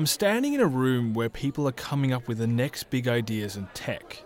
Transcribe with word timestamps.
I'm 0.00 0.06
standing 0.06 0.54
in 0.54 0.60
a 0.60 0.66
room 0.66 1.12
where 1.12 1.28
people 1.28 1.68
are 1.68 1.72
coming 1.72 2.10
up 2.10 2.26
with 2.26 2.38
the 2.38 2.46
next 2.46 2.88
big 2.88 3.06
ideas 3.06 3.56
in 3.56 3.68
tech. 3.74 4.24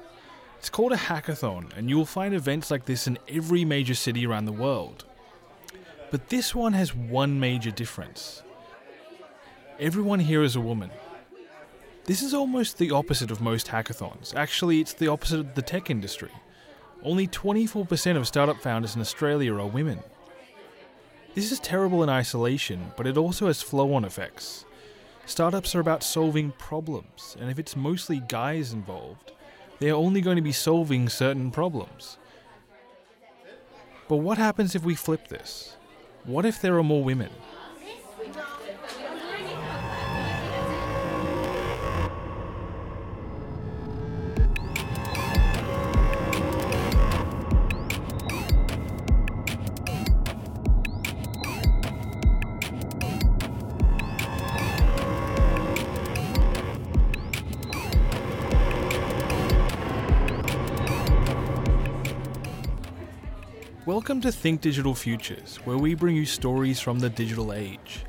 It's 0.57 0.71
called 0.71 0.93
a 0.93 0.97
hackathon, 0.97 1.77
and 1.77 1.91
you 1.91 1.97
will 1.97 2.07
find 2.07 2.33
events 2.33 2.71
like 2.71 2.85
this 2.85 3.09
in 3.09 3.19
every 3.27 3.65
major 3.65 3.97
city 3.97 4.25
around 4.25 4.45
the 4.45 4.53
world. 4.53 5.05
But 6.13 6.29
this 6.29 6.55
one 6.55 6.75
has 6.75 6.95
one 6.95 7.41
major 7.41 7.73
difference. 7.73 8.45
Everyone 9.81 10.21
here 10.21 10.45
is 10.45 10.55
a 10.55 10.61
woman. 10.61 10.93
This 12.05 12.23
is 12.23 12.35
almost 12.35 12.79
the 12.79 12.93
opposite 12.93 13.33
of 13.33 13.41
most 13.41 13.67
hackathons. 13.67 14.33
Actually, 14.33 14.81
it's 14.81 14.95
the 14.95 15.09
opposite 15.09 15.41
of 15.41 15.55
the 15.57 15.63
tech 15.63 15.91
industry. 15.91 16.31
Only 17.03 17.27
24% 17.27 18.17
of 18.17 18.29
startup 18.29 18.63
founders 18.63 18.95
in 18.95 19.01
Australia 19.01 19.53
are 19.55 19.67
women. 19.67 19.99
This 21.35 21.51
is 21.51 21.59
terrible 21.59 22.05
in 22.05 22.09
isolation, 22.09 22.93
but 22.97 23.09
it 23.09 23.17
also 23.17 23.49
has 23.49 23.61
flow 23.61 23.93
on 23.95 24.05
effects. 24.05 24.67
Startups 25.27 25.75
are 25.75 25.81
about 25.81 26.03
solving 26.03 26.53
problems, 26.53 27.37
and 27.41 27.51
if 27.51 27.59
it's 27.59 27.77
mostly 27.77 28.21
guys 28.29 28.73
involved, 28.73 29.33
they 29.79 29.91
are 29.91 29.97
only 29.97 30.21
going 30.21 30.37
to 30.37 30.43
be 30.43 30.53
solving 30.53 31.09
certain 31.09 31.51
problems. 31.51 32.19
But 34.09 34.19
what 34.19 34.39
happens 34.39 34.75
if 34.75 34.85
we 34.85 34.95
flip 34.95 35.29
this? 35.29 35.77
What 36.25 36.45
if 36.45 36.61
there 36.61 36.77
are 36.77 36.83
more 36.83 37.03
women? 37.03 37.31
Welcome 63.95 64.21
to 64.23 64.33
Think 64.33 64.61
Digital 64.61 64.93
Futures, 64.93 65.59
where 65.65 65.79
we 65.79 65.95
bring 65.95 66.17
you 66.17 66.27
stories 66.27 66.81
from 66.81 66.99
the 66.99 67.09
digital 67.09 67.53
age. 67.53 68.05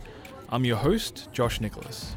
I'm 0.49 0.65
your 0.65 0.77
host, 0.77 1.29
Josh 1.31 1.61
Nicholas. 1.61 2.15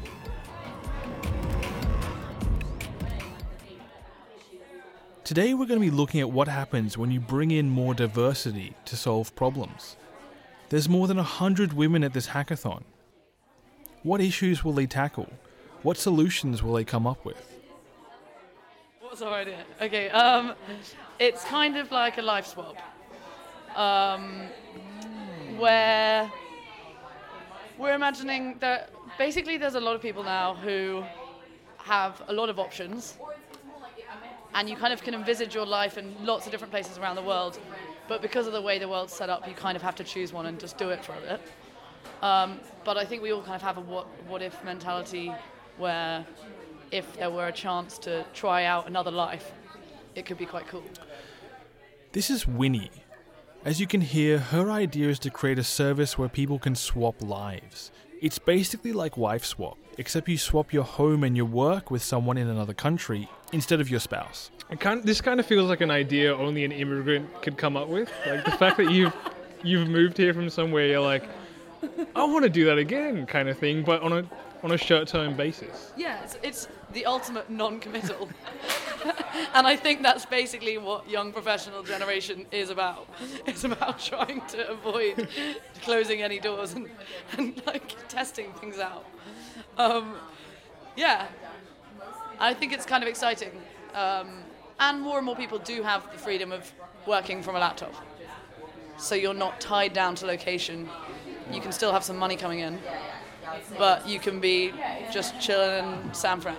Today, 5.23 5.53
we're 5.53 5.67
going 5.67 5.79
to 5.79 5.85
be 5.85 5.95
looking 5.95 6.19
at 6.19 6.31
what 6.31 6.47
happens 6.47 6.97
when 6.97 7.11
you 7.11 7.19
bring 7.19 7.51
in 7.51 7.69
more 7.69 7.93
diversity 7.93 8.73
to 8.85 8.97
solve 8.97 9.35
problems. 9.35 9.97
There's 10.69 10.89
more 10.89 11.05
than 11.05 11.17
100 11.17 11.73
women 11.73 12.03
at 12.03 12.13
this 12.13 12.29
hackathon. 12.29 12.81
What 14.01 14.19
issues 14.19 14.63
will 14.63 14.73
they 14.73 14.87
tackle? 14.87 15.31
What 15.83 15.97
solutions 15.97 16.63
will 16.63 16.73
they 16.73 16.85
come 16.85 17.05
up 17.05 17.23
with? 17.23 17.59
What's 18.99 19.21
our 19.21 19.35
idea? 19.35 19.63
Okay, 19.79 20.09
um, 20.09 20.55
it's 21.19 21.43
kind 21.43 21.77
of 21.77 21.91
like 21.91 22.17
a 22.17 22.23
life 22.23 22.47
swap 22.47 22.75
um, 23.75 24.47
where 25.57 26.31
we're 27.77 27.93
imagining 27.93 28.57
that 28.59 28.91
basically 29.17 29.57
there's 29.57 29.75
a 29.75 29.79
lot 29.79 29.95
of 29.95 30.01
people 30.01 30.23
now 30.23 30.55
who 30.55 31.03
have 31.77 32.21
a 32.27 32.33
lot 32.33 32.49
of 32.49 32.59
options. 32.59 33.17
And 34.55 34.67
you 34.67 34.75
kind 34.75 34.91
of 34.93 35.03
can 35.03 35.13
envisage 35.13 35.53
your 35.53 35.65
life 35.65 35.97
in 35.97 36.15
lots 36.25 36.45
of 36.45 36.51
different 36.51 36.71
places 36.71 36.97
around 36.97 37.15
the 37.15 37.21
world. 37.21 37.59
But 38.07 38.21
because 38.21 38.47
of 38.47 38.53
the 38.53 38.61
way 38.61 38.79
the 38.79 38.89
world's 38.89 39.13
set 39.13 39.29
up 39.29 39.47
you 39.47 39.53
kind 39.53 39.75
of 39.75 39.83
have 39.83 39.95
to 39.95 40.03
choose 40.03 40.33
one 40.33 40.47
and 40.47 40.59
just 40.59 40.77
do 40.77 40.89
it 40.89 41.05
for 41.05 41.13
a 41.13 41.21
bit. 41.21 41.41
Um, 42.21 42.59
but 42.83 42.97
i 42.97 43.05
think 43.05 43.21
we 43.21 43.31
all 43.31 43.41
kind 43.41 43.55
of 43.55 43.61
have 43.61 43.77
a 43.77 43.81
what, 43.81 44.07
what 44.27 44.41
if 44.41 44.61
mentality 44.63 45.31
where 45.77 46.25
if 46.91 47.15
there 47.17 47.29
were 47.29 47.47
a 47.47 47.51
chance 47.51 47.97
to 47.99 48.25
try 48.33 48.65
out 48.65 48.87
another 48.87 49.11
life 49.11 49.51
it 50.15 50.25
could 50.25 50.37
be 50.37 50.45
quite 50.45 50.67
cool. 50.67 50.83
This 52.11 52.29
is 52.29 52.47
Winnie. 52.47 52.91
As 53.65 53.81
you 53.81 53.87
can 53.87 53.99
hear, 53.99 54.39
her 54.39 54.71
idea 54.71 55.09
is 55.09 55.19
to 55.19 55.29
create 55.29 55.59
a 55.59 55.65
service 55.65 56.17
where 56.17 56.29
people 56.29 56.59
can 56.59 56.75
swap 56.75 57.21
lives. 57.21 57.91
It's 58.21 58.39
basically 58.39 58.93
like 58.93 59.17
Wife 59.17 59.43
Swap, 59.43 59.77
except 59.97 60.29
you 60.29 60.37
swap 60.37 60.71
your 60.71 60.85
home 60.85 61.25
and 61.25 61.35
your 61.35 61.45
work 61.45 61.91
with 61.91 62.01
someone 62.01 62.37
in 62.37 62.47
another 62.47 62.73
country 62.73 63.27
instead 63.51 63.81
of 63.81 63.89
your 63.89 63.99
spouse. 63.99 64.49
Kind 64.79 65.03
this 65.03 65.19
kind 65.19 65.41
of 65.41 65.45
feels 65.45 65.67
like 65.67 65.81
an 65.81 65.91
idea 65.91 66.33
only 66.33 66.63
an 66.63 66.71
immigrant 66.71 67.41
could 67.41 67.57
come 67.57 67.75
up 67.75 67.89
with. 67.89 68.09
Like 68.25 68.45
the 68.45 68.51
fact 68.51 68.77
that 68.77 68.91
you've 68.91 69.13
you've 69.61 69.89
moved 69.89 70.15
here 70.15 70.33
from 70.33 70.49
somewhere, 70.49 70.87
you're 70.87 71.01
like, 71.01 71.27
I 72.15 72.23
want 72.23 72.43
to 72.43 72.49
do 72.49 72.63
that 72.65 72.77
again, 72.77 73.25
kind 73.25 73.49
of 73.49 73.57
thing, 73.57 73.83
but 73.83 74.01
on 74.01 74.13
a 74.13 74.23
on 74.63 74.71
a 74.71 74.77
short-term 74.77 75.35
basis. 75.35 75.91
Yeah, 75.95 76.21
it's, 76.23 76.37
it's 76.43 76.67
the 76.93 77.05
ultimate 77.05 77.49
non-committal, 77.49 78.29
and 79.53 79.65
I 79.65 79.75
think 79.75 80.01
that's 80.01 80.25
basically 80.25 80.77
what 80.77 81.09
young 81.09 81.31
professional 81.31 81.83
generation 81.83 82.45
is 82.51 82.69
about. 82.69 83.07
It's 83.45 83.63
about 83.63 83.99
trying 83.99 84.41
to 84.49 84.69
avoid 84.69 85.27
closing 85.81 86.21
any 86.21 86.39
doors 86.39 86.73
and, 86.73 86.89
and 87.37 87.61
like 87.65 87.95
testing 88.07 88.51
things 88.53 88.79
out. 88.79 89.05
Um, 89.77 90.15
yeah, 90.95 91.27
I 92.39 92.53
think 92.53 92.73
it's 92.73 92.85
kind 92.85 93.03
of 93.03 93.09
exciting, 93.09 93.51
um, 93.93 94.43
and 94.79 95.01
more 95.01 95.17
and 95.17 95.25
more 95.25 95.35
people 95.35 95.59
do 95.59 95.81
have 95.83 96.11
the 96.11 96.17
freedom 96.17 96.51
of 96.51 96.71
working 97.07 97.41
from 97.41 97.55
a 97.55 97.59
laptop, 97.59 97.93
so 98.97 99.15
you're 99.15 99.33
not 99.33 99.59
tied 99.61 99.93
down 99.93 100.15
to 100.15 100.25
location. 100.25 100.89
You 101.51 101.61
can 101.61 101.71
still 101.71 101.91
have 101.91 102.03
some 102.03 102.17
money 102.17 102.35
coming 102.35 102.59
in, 102.59 102.77
but 103.77 104.07
you 104.07 104.19
can 104.19 104.39
be 104.39 104.73
just 105.11 105.39
chilling 105.39 105.85
in 106.01 106.13
San 106.13 106.41
Fran. 106.41 106.55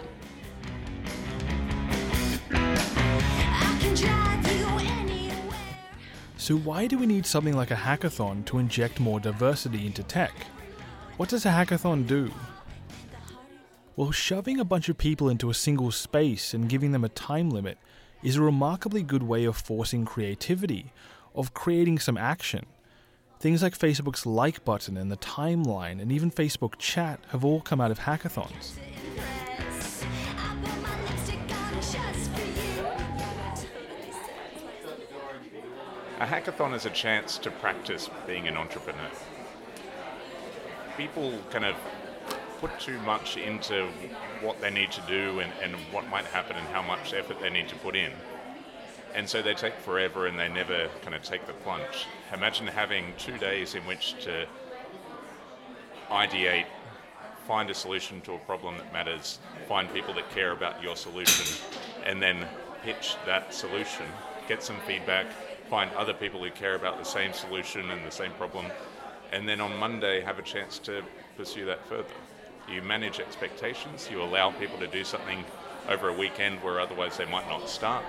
So, 6.36 6.56
why 6.56 6.86
do 6.86 6.98
we 6.98 7.06
need 7.06 7.26
something 7.26 7.54
like 7.54 7.70
a 7.70 7.76
hackathon 7.76 8.44
to 8.46 8.58
inject 8.58 8.98
more 8.98 9.20
diversity 9.20 9.86
into 9.86 10.02
tech? 10.02 10.32
What 11.16 11.28
does 11.28 11.44
a 11.44 11.50
hackathon 11.50 12.06
do? 12.06 12.32
Well, 13.94 14.10
shoving 14.10 14.58
a 14.58 14.64
bunch 14.64 14.88
of 14.88 14.96
people 14.96 15.28
into 15.28 15.50
a 15.50 15.54
single 15.54 15.90
space 15.90 16.54
and 16.54 16.68
giving 16.68 16.92
them 16.92 17.04
a 17.04 17.10
time 17.10 17.50
limit 17.50 17.76
is 18.22 18.36
a 18.36 18.42
remarkably 18.42 19.02
good 19.02 19.22
way 19.22 19.44
of 19.44 19.56
forcing 19.56 20.04
creativity, 20.04 20.92
of 21.34 21.52
creating 21.54 21.98
some 21.98 22.16
action. 22.16 22.64
Things 23.40 23.62
like 23.62 23.76
Facebook's 23.76 24.26
like 24.26 24.66
button 24.66 24.98
and 24.98 25.10
the 25.10 25.16
timeline, 25.16 25.98
and 25.98 26.12
even 26.12 26.30
Facebook 26.30 26.74
chat 26.76 27.20
have 27.30 27.42
all 27.42 27.62
come 27.62 27.80
out 27.80 27.90
of 27.90 28.00
hackathons. 28.00 28.72
A 36.18 36.26
hackathon 36.26 36.74
is 36.74 36.84
a 36.84 36.90
chance 36.90 37.38
to 37.38 37.50
practice 37.50 38.10
being 38.26 38.46
an 38.46 38.58
entrepreneur. 38.58 39.08
People 40.98 41.38
kind 41.48 41.64
of 41.64 41.76
put 42.60 42.78
too 42.78 43.00
much 43.00 43.38
into 43.38 43.88
what 44.42 44.60
they 44.60 44.68
need 44.68 44.92
to 44.92 45.00
do 45.08 45.40
and, 45.40 45.50
and 45.62 45.74
what 45.92 46.06
might 46.10 46.26
happen 46.26 46.56
and 46.56 46.66
how 46.68 46.82
much 46.82 47.14
effort 47.14 47.40
they 47.40 47.48
need 47.48 47.68
to 47.70 47.76
put 47.76 47.96
in. 47.96 48.12
And 49.14 49.28
so 49.28 49.42
they 49.42 49.54
take 49.54 49.74
forever 49.74 50.26
and 50.26 50.38
they 50.38 50.48
never 50.48 50.88
kind 51.02 51.14
of 51.14 51.22
take 51.22 51.46
the 51.46 51.52
plunge. 51.52 52.06
Imagine 52.32 52.66
having 52.66 53.12
two 53.18 53.36
days 53.38 53.74
in 53.74 53.82
which 53.82 54.14
to 54.24 54.46
ideate, 56.10 56.66
find 57.46 57.70
a 57.70 57.74
solution 57.74 58.20
to 58.22 58.34
a 58.34 58.38
problem 58.38 58.76
that 58.78 58.92
matters, 58.92 59.38
find 59.68 59.92
people 59.92 60.14
that 60.14 60.30
care 60.30 60.52
about 60.52 60.82
your 60.82 60.96
solution, 60.96 61.56
and 62.04 62.22
then 62.22 62.46
pitch 62.82 63.16
that 63.26 63.52
solution, 63.52 64.06
get 64.48 64.62
some 64.62 64.76
feedback, 64.86 65.26
find 65.68 65.90
other 65.94 66.14
people 66.14 66.42
who 66.42 66.50
care 66.50 66.74
about 66.74 66.98
the 66.98 67.04
same 67.04 67.32
solution 67.32 67.90
and 67.90 68.04
the 68.06 68.10
same 68.10 68.32
problem, 68.32 68.66
and 69.32 69.48
then 69.48 69.60
on 69.60 69.76
Monday 69.78 70.20
have 70.20 70.38
a 70.38 70.42
chance 70.42 70.78
to 70.80 71.02
pursue 71.36 71.64
that 71.64 71.84
further. 71.86 72.08
You 72.68 72.82
manage 72.82 73.20
expectations, 73.20 74.08
you 74.10 74.22
allow 74.22 74.50
people 74.52 74.78
to 74.78 74.86
do 74.86 75.04
something 75.04 75.44
over 75.88 76.08
a 76.08 76.12
weekend 76.12 76.62
where 76.62 76.80
otherwise 76.80 77.16
they 77.16 77.24
might 77.24 77.48
not 77.48 77.68
start. 77.68 78.04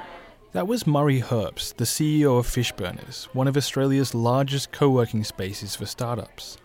That 0.53 0.68
was 0.68 0.86
Murray 0.86 1.21
Hurps, 1.21 1.74
the 1.74 1.86
CEO 1.86 2.38
of 2.38 2.45
Fishburners, 2.45 3.24
one 3.33 3.48
of 3.48 3.56
Australia's 3.56 4.13
largest 4.13 4.74
co 4.74 4.89
working 4.89 5.24
spaces 5.24 5.77
for 5.77 5.86
startups. 5.86 6.57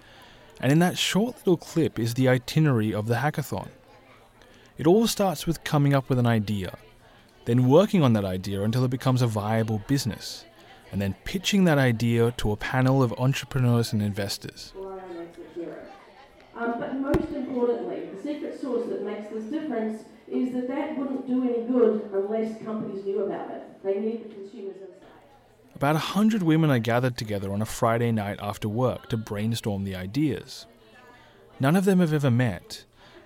And 0.61 0.73
in 0.73 0.81
that 0.81 0.99
short 0.99 1.37
little 1.37 1.57
clip 1.57 1.97
is 1.97 2.15
the 2.15 2.29
itinerary 2.29 2.93
of 2.93 3.07
the 3.07 3.17
hackathon. 3.17 3.69
It 4.77 4.89
all 4.89 5.07
starts 5.07 5.47
with 5.47 5.63
coming 5.63 5.95
up 5.95 6.09
with 6.09 6.19
an 6.19 6.27
idea, 6.27 6.77
then 7.45 7.69
working 7.69 8.03
on 8.03 8.13
that 8.15 8.25
idea 8.25 8.63
until 8.63 8.85
it 8.85 8.91
becomes 8.91 9.23
a 9.23 9.29
viable 9.29 9.81
business, 9.87 10.45
and 10.91 11.01
then 11.01 11.15
pitching 11.23 11.63
that 11.67 11.79
idea 11.79 12.33
to 12.39 12.51
a 12.51 12.57
panel 12.57 13.05
of 13.05 13.15
entrepreneurs 13.19 13.93
and 13.93 14.03
investors. 14.03 14.73
Um, 16.57 16.75
but 16.81 16.97
most 16.97 17.31
importantly, 17.31 18.09
the 18.13 18.21
secret 18.21 18.61
sauce 18.61 18.89
that 18.89 19.05
makes 19.05 19.29
this 19.33 19.45
difference 19.45 20.03
is 20.29 20.53
that 20.53 20.69
that 20.69 20.99
wouldn't 20.99 21.27
do 21.27 21.43
any 21.45 21.67
good 21.67 22.11
unless 22.13 22.63
companies 22.63 23.05
knew 23.05 23.25
about 23.25 23.51
it. 23.51 23.83
They 23.83 24.01
need 24.01 24.25
the 24.25 24.35
consumers 24.35 24.77
insight. 24.77 25.03
About 25.75 25.97
a 25.97 26.01
hundred 26.01 26.43
women 26.43 26.71
are 26.71 26.79
gathered 26.79 27.17
together 27.17 27.53
on 27.53 27.63
a 27.63 27.67
Friday 27.67 28.11
night 28.11 28.39
after 28.41 28.69
work 28.69 29.09
to 29.11 29.17
brainstorm 29.17 29.85
the 29.85 29.95
ideas. 29.95 30.67
None 31.61 31.77
of 31.77 31.85
them 31.85 32.01
have 32.01 32.13
ever 32.13 32.31
met, 32.31 32.85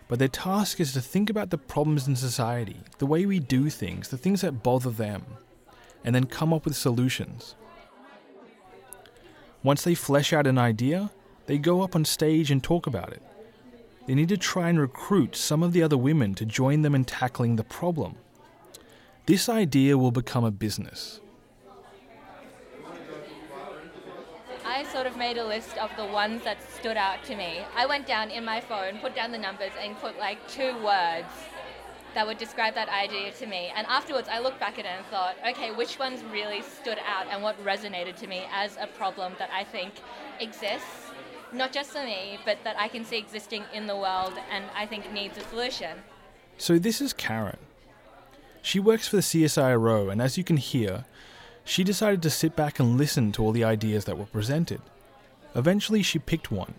but 0.08 0.18
their 0.18 0.28
task 0.28 0.80
is 0.80 0.92
to 0.92 1.00
think 1.00 1.30
about 1.30 1.50
the 1.50 1.58
problems 1.58 2.08
in 2.08 2.16
society, 2.16 2.80
the 2.98 3.06
way 3.06 3.24
we 3.24 3.38
do 3.38 3.70
things, 3.70 4.08
the 4.08 4.18
things 4.18 4.40
that 4.40 4.62
bother 4.62 4.90
them, 4.90 5.24
and 6.04 6.14
then 6.14 6.24
come 6.26 6.52
up 6.52 6.64
with 6.64 6.76
solutions. 6.76 7.54
Once 9.62 9.82
they 9.82 9.94
flesh 9.94 10.32
out 10.32 10.46
an 10.46 10.58
idea, 10.58 11.10
they 11.46 11.58
go 11.58 11.82
up 11.82 11.94
on 11.94 12.04
stage 12.04 12.50
and 12.50 12.62
talk 12.62 12.86
about 12.86 13.12
it. 13.12 13.22
They 14.06 14.14
need 14.14 14.28
to 14.30 14.36
try 14.36 14.68
and 14.68 14.80
recruit 14.80 15.36
some 15.36 15.62
of 15.62 15.72
the 15.72 15.82
other 15.82 15.96
women 15.96 16.34
to 16.36 16.44
join 16.44 16.82
them 16.82 16.94
in 16.94 17.04
tackling 17.04 17.56
the 17.56 17.64
problem. 17.64 18.16
This 19.26 19.48
idea 19.48 19.96
will 19.98 20.10
become 20.10 20.44
a 20.44 20.50
business. 20.50 21.20
I 24.64 24.84
sort 24.84 25.06
of 25.06 25.16
made 25.16 25.36
a 25.36 25.44
list 25.44 25.76
of 25.78 25.90
the 25.96 26.06
ones 26.06 26.42
that 26.44 26.58
stood 26.72 26.96
out 26.96 27.22
to 27.24 27.36
me. 27.36 27.60
I 27.76 27.86
went 27.86 28.06
down 28.06 28.30
in 28.30 28.44
my 28.44 28.60
phone, 28.60 28.98
put 28.98 29.14
down 29.14 29.30
the 29.30 29.38
numbers, 29.38 29.72
and 29.80 29.96
put 29.98 30.18
like 30.18 30.46
two 30.48 30.74
words 30.82 31.28
that 32.14 32.26
would 32.26 32.38
describe 32.38 32.74
that 32.74 32.88
idea 32.88 33.30
to 33.32 33.46
me. 33.46 33.70
And 33.76 33.86
afterwards, 33.86 34.28
I 34.28 34.40
looked 34.40 34.58
back 34.58 34.78
at 34.78 34.84
it 34.84 34.88
and 34.96 35.06
thought, 35.06 35.36
okay, 35.48 35.70
which 35.70 35.98
ones 35.98 36.22
really 36.32 36.62
stood 36.62 36.98
out 37.06 37.26
and 37.30 37.42
what 37.42 37.62
resonated 37.64 38.16
to 38.16 38.26
me 38.26 38.44
as 38.52 38.76
a 38.80 38.86
problem 38.86 39.34
that 39.38 39.50
I 39.52 39.64
think 39.64 39.94
exists, 40.40 41.09
not 41.52 41.72
just 41.72 41.90
for 41.90 42.04
me, 42.04 42.38
but 42.44 42.58
that 42.64 42.78
I 42.78 42.88
can 42.88 43.04
see 43.04 43.18
existing 43.18 43.64
in 43.72 43.86
the 43.86 43.96
world 43.96 44.34
and 44.50 44.64
I 44.74 44.86
think 44.86 45.12
needs 45.12 45.38
a 45.38 45.42
solution. 45.42 45.98
So, 46.58 46.78
this 46.78 47.00
is 47.00 47.12
Karen. 47.12 47.58
She 48.62 48.78
works 48.78 49.08
for 49.08 49.16
the 49.16 49.22
CSIRO, 49.22 50.12
and 50.12 50.20
as 50.20 50.36
you 50.36 50.44
can 50.44 50.58
hear, 50.58 51.06
she 51.64 51.84
decided 51.84 52.22
to 52.22 52.30
sit 52.30 52.56
back 52.56 52.78
and 52.78 52.98
listen 52.98 53.32
to 53.32 53.42
all 53.42 53.52
the 53.52 53.64
ideas 53.64 54.04
that 54.04 54.18
were 54.18 54.26
presented. 54.26 54.80
Eventually, 55.54 56.02
she 56.02 56.18
picked 56.18 56.50
one. 56.50 56.74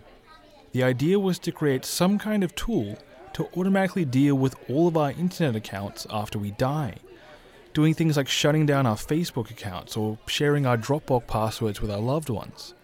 The 0.72 0.82
idea 0.82 1.18
was 1.18 1.38
to 1.40 1.52
create 1.52 1.84
some 1.84 2.18
kind 2.18 2.44
of 2.44 2.54
tool 2.54 2.96
to 3.34 3.48
automatically 3.56 4.04
deal 4.04 4.34
with 4.36 4.54
all 4.68 4.88
of 4.88 4.96
our 4.96 5.10
internet 5.10 5.56
accounts 5.56 6.06
after 6.10 6.38
we 6.38 6.52
die, 6.52 6.96
doing 7.72 7.94
things 7.94 8.16
like 8.16 8.28
shutting 8.28 8.66
down 8.66 8.86
our 8.86 8.96
Facebook 8.96 9.50
accounts 9.50 9.96
or 9.96 10.18
sharing 10.26 10.66
our 10.66 10.76
Dropbox 10.76 11.26
passwords 11.26 11.80
with 11.80 11.90
our 11.90 12.00
loved 12.00 12.30
ones. 12.30 12.74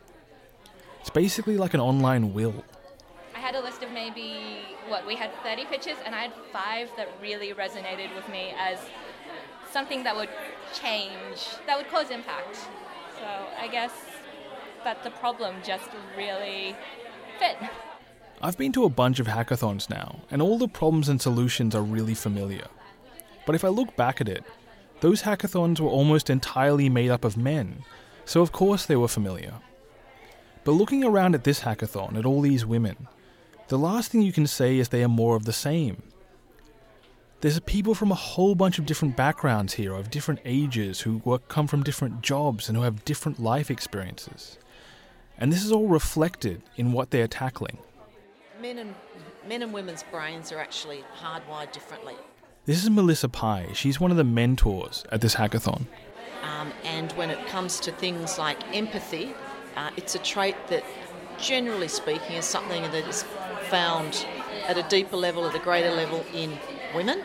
It's 1.09 1.15
basically 1.15 1.57
like 1.57 1.73
an 1.73 1.81
online 1.81 2.35
will. 2.35 2.63
I 3.35 3.39
had 3.39 3.55
a 3.55 3.63
list 3.63 3.83
of 3.83 3.91
maybe, 3.93 4.59
what, 4.89 5.07
we 5.07 5.17
had 5.17 5.31
30 5.43 5.65
pitches, 5.65 5.97
and 6.05 6.15
I 6.15 6.21
had 6.21 6.33
five 6.53 6.91
that 6.99 7.09
really 7.23 7.55
resonated 7.55 8.15
with 8.15 8.29
me 8.29 8.53
as 8.59 8.79
something 9.73 10.05
that 10.05 10.15
would 10.15 10.29
change, 10.75 11.47
that 11.67 11.79
would 11.79 11.89
cause 11.89 12.11
impact. 12.11 12.57
So 13.19 13.27
I 13.59 13.69
guess 13.69 13.91
that 14.85 15.03
the 15.03 15.09
problem 15.13 15.55
just 15.65 15.89
really 16.15 16.77
fit. 17.39 17.57
I've 18.43 18.59
been 18.59 18.73
to 18.73 18.85
a 18.85 18.91
bunch 18.91 19.19
of 19.19 19.29
hackathons 19.29 19.89
now, 19.89 20.21
and 20.31 20.43
all 20.43 20.59
the 20.59 20.69
problems 20.69 21.09
and 21.09 21.23
solutions 21.23 21.75
are 21.75 21.83
really 21.83 22.15
familiar. 22.15 22.67
But 23.47 23.55
if 23.55 23.65
I 23.65 23.69
look 23.69 23.97
back 23.97 24.21
at 24.21 24.29
it, 24.29 24.45
those 25.01 25.23
hackathons 25.23 25.81
were 25.81 25.89
almost 25.89 26.29
entirely 26.29 26.91
made 26.91 27.11
up 27.11 27.25
of 27.25 27.39
men, 27.39 27.83
so 28.27 28.43
of 28.43 28.53
course 28.53 28.85
they 28.85 28.97
were 28.97 29.09
familiar. 29.09 29.55
But 30.65 30.73
looking 30.73 31.05
around 31.05 31.35
at 31.35 31.45
this 31.45 31.61
hackathon, 31.61 32.17
at 32.17 32.27
all 32.27 32.41
these 32.41 32.67
women, 32.67 33.09
the 33.69 33.79
last 33.79 34.11
thing 34.11 34.23
you 34.23 34.33
can 34.33 34.47
say 34.47 34.79
is 34.79 34.89
they 34.89 35.05
are 35.05 35.09
more 35.09 35.37
of 35.37 35.45
the 35.45 35.53
same. 35.53 36.03
There's 37.41 37.61
people 37.61 37.95
from 37.95 38.11
a 38.11 38.17
whole 38.17 38.55
bunch 38.55 38.79
of 38.79 38.87
different 38.87 39.17
backgrounds 39.17 39.75
here, 39.75 39.95
of 39.95 40.11
different 40.11 40.41
ages, 40.45 41.01
who 41.01 41.19
work, 41.19 41.47
come 41.49 41.69
from 41.69 41.85
different 41.85 42.21
jobs 42.21 42.69
and 42.69 42.77
who 42.77 42.83
have 42.83 43.05
different 43.05 43.39
life 43.39 43.71
experiences. 43.71 44.59
And 45.37 45.53
this 45.53 45.65
is 45.65 45.71
all 45.71 45.87
reflected 45.87 46.63
in 46.77 46.93
what 46.93 47.13
they 47.13 47.23
are 47.23 47.29
tackling. 47.29 47.79
Men 48.61 48.79
and 48.79 48.95
men 49.47 49.63
and 49.63 49.73
women's 49.73 50.03
brains 50.03 50.51
are 50.51 50.59
actually 50.59 51.05
hardwired 51.23 51.73
differently. 51.73 52.15
This 52.67 52.83
is 52.83 52.91
Melissa 52.91 53.29
Pye. 53.29 53.69
She's 53.73 54.01
one 54.01 54.11
of 54.11 54.17
the 54.17 54.25
mentors 54.25 55.05
at 55.13 55.21
this 55.21 55.37
hackathon. 55.37 55.87
Um, 56.43 56.73
and 56.85 57.13
when 57.13 57.31
it 57.31 57.47
comes 57.47 57.81
to 57.81 57.93
things 57.93 58.37
like 58.39 58.59
empathy, 58.77 59.33
uh, 59.79 59.91
it's 59.97 60.15
a 60.15 60.19
trait 60.19 60.57
that, 60.69 60.85
generally 61.39 61.89
speaking, 61.89 62.37
is 62.37 62.45
something 62.45 62.83
that 62.83 63.07
is 63.07 63.25
found 63.71 64.27
at 64.67 64.77
a 64.77 64.83
deeper 64.89 65.17
level, 65.17 65.47
at 65.47 65.55
a 65.55 65.59
greater 65.61 65.93
level 65.93 66.25
in 66.35 66.59
women. 66.95 67.23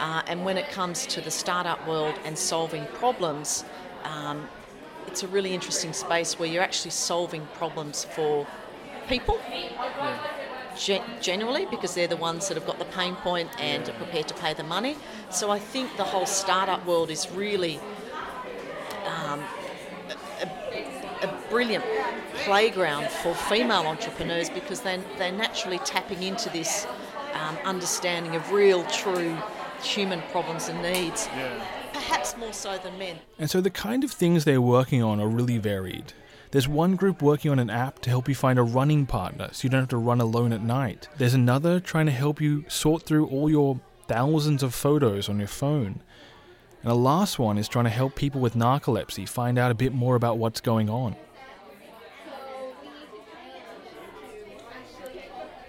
Uh, 0.00 0.22
and 0.26 0.44
when 0.44 0.58
it 0.58 0.68
comes 0.70 1.06
to 1.06 1.20
the 1.20 1.30
startup 1.30 1.86
world 1.86 2.14
and 2.24 2.36
solving 2.36 2.84
problems, 2.94 3.64
um, 4.04 4.48
it's 5.06 5.22
a 5.22 5.28
really 5.28 5.54
interesting 5.54 5.92
space 5.92 6.38
where 6.38 6.48
you're 6.48 6.62
actually 6.62 6.90
solving 6.90 7.46
problems 7.54 8.04
for 8.04 8.46
people. 9.08 9.38
Gen- 10.76 11.02
generally, 11.20 11.66
because 11.66 11.94
they're 11.94 12.08
the 12.08 12.16
ones 12.16 12.48
that 12.48 12.56
have 12.56 12.66
got 12.66 12.78
the 12.78 12.86
pain 12.86 13.14
point 13.16 13.48
and 13.60 13.88
are 13.88 13.92
prepared 13.92 14.26
to 14.28 14.34
pay 14.34 14.54
the 14.54 14.64
money. 14.64 14.96
So 15.30 15.50
I 15.50 15.58
think 15.58 15.96
the 15.96 16.04
whole 16.04 16.26
startup 16.26 16.84
world 16.86 17.10
is 17.10 17.30
really 17.30 17.78
um, 19.06 19.44
brilliant 21.52 21.84
playground 22.44 23.06
for 23.10 23.34
female 23.34 23.82
entrepreneurs 23.86 24.48
because 24.48 24.80
they, 24.80 24.98
they're 25.18 25.30
naturally 25.30 25.78
tapping 25.80 26.22
into 26.22 26.48
this 26.48 26.86
um, 27.34 27.58
understanding 27.66 28.34
of 28.34 28.52
real, 28.52 28.84
true 28.84 29.36
human 29.82 30.22
problems 30.30 30.68
and 30.68 30.80
needs. 30.82 31.28
Perhaps 31.92 32.38
more 32.38 32.54
so 32.54 32.78
than 32.78 32.96
men. 32.96 33.18
And 33.38 33.50
so 33.50 33.60
the 33.60 33.68
kind 33.68 34.02
of 34.02 34.10
things 34.10 34.46
they're 34.46 34.62
working 34.62 35.02
on 35.02 35.20
are 35.20 35.28
really 35.28 35.58
varied. 35.58 36.14
There's 36.52 36.68
one 36.68 36.96
group 36.96 37.20
working 37.20 37.50
on 37.50 37.58
an 37.58 37.68
app 37.68 37.98
to 38.00 38.10
help 38.10 38.30
you 38.30 38.34
find 38.34 38.58
a 38.58 38.62
running 38.62 39.04
partner 39.04 39.50
so 39.52 39.64
you 39.64 39.68
don't 39.68 39.80
have 39.80 39.88
to 39.90 39.98
run 39.98 40.22
alone 40.22 40.54
at 40.54 40.62
night. 40.62 41.08
There's 41.18 41.34
another 41.34 41.80
trying 41.80 42.06
to 42.06 42.12
help 42.12 42.40
you 42.40 42.64
sort 42.68 43.02
through 43.02 43.26
all 43.26 43.50
your 43.50 43.78
thousands 44.08 44.62
of 44.62 44.72
photos 44.72 45.28
on 45.28 45.38
your 45.38 45.48
phone. 45.48 46.00
And 46.82 46.90
the 46.90 46.94
last 46.94 47.38
one 47.38 47.58
is 47.58 47.68
trying 47.68 47.84
to 47.84 47.90
help 47.90 48.16
people 48.16 48.40
with 48.40 48.54
narcolepsy 48.54 49.28
find 49.28 49.58
out 49.58 49.70
a 49.70 49.74
bit 49.74 49.92
more 49.92 50.16
about 50.16 50.38
what's 50.38 50.62
going 50.62 50.88
on. 50.88 51.14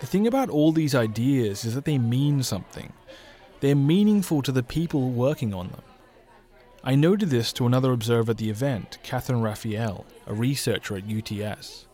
The 0.03 0.07
thing 0.07 0.27
about 0.27 0.49
all 0.49 0.73
these 0.73 0.93
ideas 0.93 1.63
is 1.63 1.75
that 1.75 1.85
they 1.85 1.97
mean 1.97 2.43
something. 2.43 2.91
They're 3.61 3.73
meaningful 3.73 4.41
to 4.41 4.51
the 4.51 4.61
people 4.61 5.11
working 5.11 5.53
on 5.53 5.69
them. 5.69 5.81
I 6.83 6.93
noted 6.95 7.29
this 7.29 7.53
to 7.53 7.65
another 7.65 7.93
observer 7.93 8.31
at 8.31 8.37
the 8.37 8.49
event, 8.49 8.97
Catherine 9.01 9.41
Raphael, 9.41 10.05
a 10.27 10.33
researcher 10.33 10.97
at 10.97 11.05
UTS. 11.05 11.87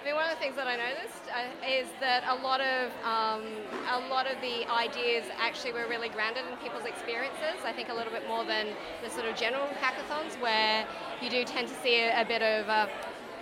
I 0.00 0.04
mean, 0.04 0.16
one 0.16 0.28
of 0.28 0.30
the 0.34 0.40
things 0.42 0.56
that 0.56 0.66
I 0.66 0.74
noticed 0.74 1.22
uh, 1.30 1.64
is 1.64 1.86
that 2.00 2.24
a 2.26 2.34
lot 2.42 2.60
of 2.60 2.90
um, 3.04 3.44
a 3.88 4.08
lot 4.10 4.26
of 4.26 4.40
the 4.40 4.68
ideas 4.68 5.26
actually 5.38 5.72
were 5.72 5.86
really 5.86 6.08
grounded 6.08 6.42
in 6.50 6.56
people's 6.56 6.84
experiences. 6.84 7.62
I 7.64 7.72
think 7.72 7.90
a 7.90 7.94
little 7.94 8.12
bit 8.12 8.26
more 8.26 8.44
than 8.44 8.74
the 9.04 9.08
sort 9.08 9.26
of 9.26 9.36
general 9.36 9.68
hackathons, 9.80 10.34
where 10.42 10.84
you 11.22 11.30
do 11.30 11.44
tend 11.44 11.68
to 11.68 11.74
see 11.74 12.00
a, 12.00 12.22
a 12.22 12.24
bit 12.24 12.42
of, 12.42 12.68
uh, 12.68 12.88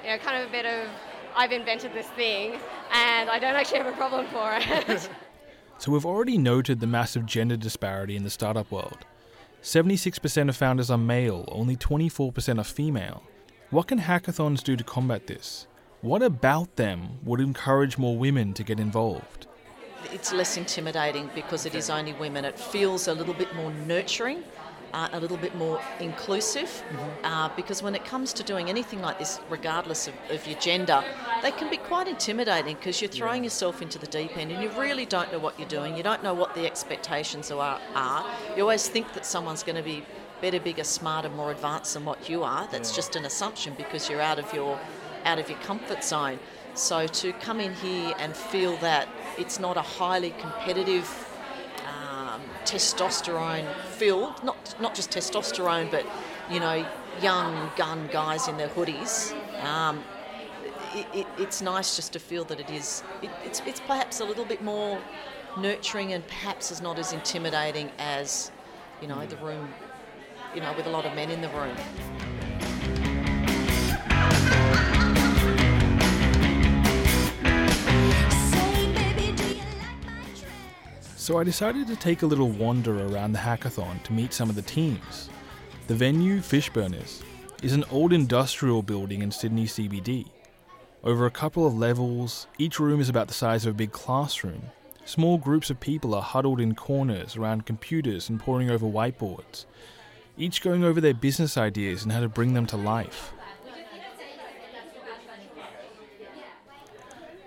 you 0.04 0.10
know, 0.10 0.18
kind 0.18 0.42
of 0.42 0.50
a 0.50 0.52
bit 0.52 0.66
of, 0.66 0.90
I've 1.36 1.52
invented 1.52 1.92
this 1.92 2.08
thing, 2.08 2.58
and 2.92 3.30
I 3.30 3.38
don't 3.38 3.54
actually 3.54 3.78
have 3.78 3.86
a 3.86 3.96
problem 3.96 4.26
for 4.26 4.52
it. 4.54 5.08
So 5.80 5.92
we've 5.92 6.04
already 6.04 6.36
noted 6.36 6.80
the 6.80 6.86
massive 6.86 7.24
gender 7.24 7.56
disparity 7.56 8.14
in 8.14 8.22
the 8.22 8.28
startup 8.28 8.70
world. 8.70 9.06
76% 9.62 10.50
of 10.50 10.54
founders 10.54 10.90
are 10.90 10.98
male, 10.98 11.46
only 11.48 11.74
24% 11.74 12.58
are 12.58 12.64
female. 12.64 13.22
What 13.70 13.86
can 13.86 14.00
hackathons 14.00 14.62
do 14.62 14.76
to 14.76 14.84
combat 14.84 15.26
this? 15.26 15.66
What 16.02 16.22
about 16.22 16.76
them 16.76 17.18
would 17.24 17.40
encourage 17.40 17.96
more 17.96 18.18
women 18.18 18.52
to 18.54 18.62
get 18.62 18.78
involved? 18.78 19.46
It's 20.12 20.34
less 20.34 20.58
intimidating 20.58 21.30
because 21.34 21.64
it 21.64 21.74
is 21.74 21.88
only 21.88 22.12
women. 22.12 22.44
It 22.44 22.58
feels 22.58 23.08
a 23.08 23.14
little 23.14 23.32
bit 23.32 23.54
more 23.54 23.72
nurturing, 23.86 24.44
uh, 24.92 25.08
a 25.12 25.20
little 25.20 25.36
bit 25.36 25.54
more 25.54 25.80
inclusive. 26.00 26.82
Uh, 27.24 27.48
because 27.56 27.82
when 27.82 27.94
it 27.94 28.04
comes 28.04 28.32
to 28.32 28.42
doing 28.42 28.68
anything 28.68 29.00
like 29.00 29.18
this, 29.18 29.40
regardless 29.48 30.08
of, 30.08 30.14
of 30.30 30.46
your 30.46 30.58
gender, 30.58 31.02
they 31.42 31.50
can 31.52 31.70
be 31.70 31.76
quite 31.76 32.08
intimidating 32.08 32.76
because 32.76 33.00
you're 33.00 33.10
throwing 33.10 33.44
yourself 33.44 33.82
into 33.82 33.98
the 33.98 34.06
deep 34.06 34.36
end 34.36 34.50
and 34.52 34.62
you 34.62 34.70
really 34.80 35.06
don't 35.06 35.30
know 35.32 35.38
what 35.38 35.58
you're 35.58 35.68
doing. 35.68 35.96
You 35.96 36.02
don't 36.02 36.22
know 36.22 36.34
what 36.34 36.54
the 36.54 36.66
expectations 36.66 37.50
are. 37.50 37.80
are. 37.94 38.26
You 38.56 38.62
always 38.62 38.88
think 38.88 39.12
that 39.14 39.26
someone's 39.26 39.62
going 39.62 39.76
to 39.76 39.82
be 39.82 40.04
better, 40.40 40.60
bigger, 40.60 40.84
smarter, 40.84 41.28
more 41.28 41.50
advanced 41.50 41.94
than 41.94 42.04
what 42.04 42.28
you 42.28 42.42
are. 42.42 42.66
That's 42.70 42.94
just 42.94 43.16
an 43.16 43.24
assumption 43.24 43.74
because 43.76 44.08
you're 44.08 44.20
out 44.20 44.38
of 44.38 44.52
your 44.52 44.78
out 45.24 45.38
of 45.38 45.50
your 45.50 45.58
comfort 45.58 46.02
zone. 46.02 46.38
So 46.74 47.06
to 47.06 47.32
come 47.34 47.60
in 47.60 47.74
here 47.74 48.14
and 48.18 48.34
feel 48.34 48.76
that 48.78 49.06
it's 49.36 49.58
not 49.60 49.76
a 49.76 49.82
highly 49.82 50.30
competitive 50.38 51.04
testosterone 52.70 53.66
filled, 53.98 54.42
not 54.44 54.76
not 54.80 54.94
just 54.94 55.10
testosterone, 55.10 55.90
but 55.90 56.06
you 56.50 56.60
know, 56.60 56.86
young 57.20 57.70
gun 57.76 58.08
guys 58.12 58.46
in 58.46 58.56
their 58.56 58.68
hoodies. 58.68 59.34
Um, 59.64 60.04
it, 60.94 61.06
it, 61.14 61.26
it's 61.38 61.60
nice 61.60 61.96
just 61.96 62.12
to 62.12 62.20
feel 62.20 62.44
that 62.44 62.60
it 62.60 62.70
is. 62.70 63.02
It, 63.22 63.30
it's 63.44 63.60
it's 63.66 63.80
perhaps 63.80 64.20
a 64.20 64.24
little 64.24 64.44
bit 64.44 64.62
more 64.62 65.00
nurturing 65.58 66.12
and 66.12 66.26
perhaps 66.28 66.70
is 66.70 66.80
not 66.80 66.98
as 66.98 67.12
intimidating 67.12 67.90
as 67.98 68.52
you 69.02 69.08
know 69.08 69.26
the 69.26 69.36
room. 69.38 69.68
You 70.54 70.60
know, 70.60 70.72
with 70.76 70.86
a 70.86 70.90
lot 70.90 71.06
of 71.06 71.14
men 71.14 71.30
in 71.30 71.40
the 71.40 71.48
room. 71.48 71.76
So 81.30 81.38
I 81.38 81.44
decided 81.44 81.86
to 81.86 81.94
take 81.94 82.22
a 82.22 82.26
little 82.26 82.48
wander 82.48 83.06
around 83.06 83.30
the 83.30 83.38
hackathon 83.38 84.02
to 84.02 84.12
meet 84.12 84.32
some 84.32 84.50
of 84.50 84.56
the 84.56 84.62
teams. 84.62 85.30
The 85.86 85.94
venue, 85.94 86.38
Fishburners, 86.40 87.22
is 87.62 87.72
an 87.72 87.84
old 87.92 88.12
industrial 88.12 88.82
building 88.82 89.22
in 89.22 89.30
Sydney 89.30 89.66
CBD. 89.66 90.26
Over 91.04 91.26
a 91.26 91.30
couple 91.30 91.68
of 91.68 91.78
levels, 91.78 92.48
each 92.58 92.80
room 92.80 93.00
is 93.00 93.08
about 93.08 93.28
the 93.28 93.34
size 93.34 93.64
of 93.64 93.70
a 93.70 93.76
big 93.76 93.92
classroom. 93.92 94.60
Small 95.04 95.38
groups 95.38 95.70
of 95.70 95.78
people 95.78 96.16
are 96.16 96.20
huddled 96.22 96.60
in 96.60 96.74
corners 96.74 97.36
around 97.36 97.64
computers 97.64 98.28
and 98.28 98.40
poring 98.40 98.68
over 98.68 98.84
whiteboards, 98.84 99.66
each 100.36 100.60
going 100.60 100.82
over 100.82 101.00
their 101.00 101.14
business 101.14 101.56
ideas 101.56 102.02
and 102.02 102.10
how 102.10 102.18
to 102.18 102.28
bring 102.28 102.54
them 102.54 102.66
to 102.66 102.76
life. 102.76 103.32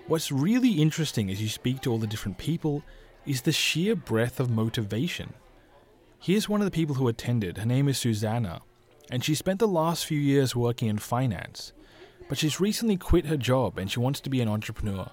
What's 0.06 0.32
really 0.32 0.72
interesting 0.72 1.30
as 1.30 1.42
you 1.42 1.50
speak 1.50 1.82
to 1.82 1.92
all 1.92 1.98
the 1.98 2.06
different 2.06 2.38
people 2.38 2.82
is 3.26 3.42
the 3.42 3.52
sheer 3.52 3.96
breadth 3.96 4.40
of 4.40 4.50
motivation. 4.50 5.34
Here's 6.18 6.48
one 6.48 6.60
of 6.60 6.64
the 6.64 6.70
people 6.70 6.96
who 6.96 7.08
attended. 7.08 7.58
Her 7.58 7.66
name 7.66 7.88
is 7.88 7.98
Susanna, 7.98 8.62
and 9.10 9.24
she 9.24 9.34
spent 9.34 9.58
the 9.58 9.68
last 9.68 10.06
few 10.06 10.18
years 10.18 10.56
working 10.56 10.88
in 10.88 10.98
finance. 10.98 11.72
But 12.28 12.38
she's 12.38 12.60
recently 12.60 12.96
quit 12.96 13.26
her 13.26 13.36
job 13.36 13.78
and 13.78 13.90
she 13.90 14.00
wants 14.00 14.20
to 14.20 14.30
be 14.30 14.40
an 14.40 14.48
entrepreneur. 14.48 15.10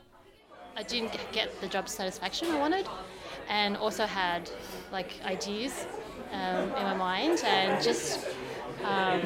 I 0.78 0.84
didn't 0.84 1.18
get 1.34 1.60
the 1.60 1.68
job 1.68 1.90
satisfaction 1.90 2.50
I 2.50 2.60
wanted, 2.60 2.88
and 3.50 3.76
also 3.76 4.06
had 4.06 4.50
like 4.92 5.14
ideas 5.26 5.86
um, 6.32 6.64
in 6.64 6.84
my 6.84 6.94
mind 6.94 7.44
and 7.46 7.84
just 7.84 8.26
um, 8.84 9.22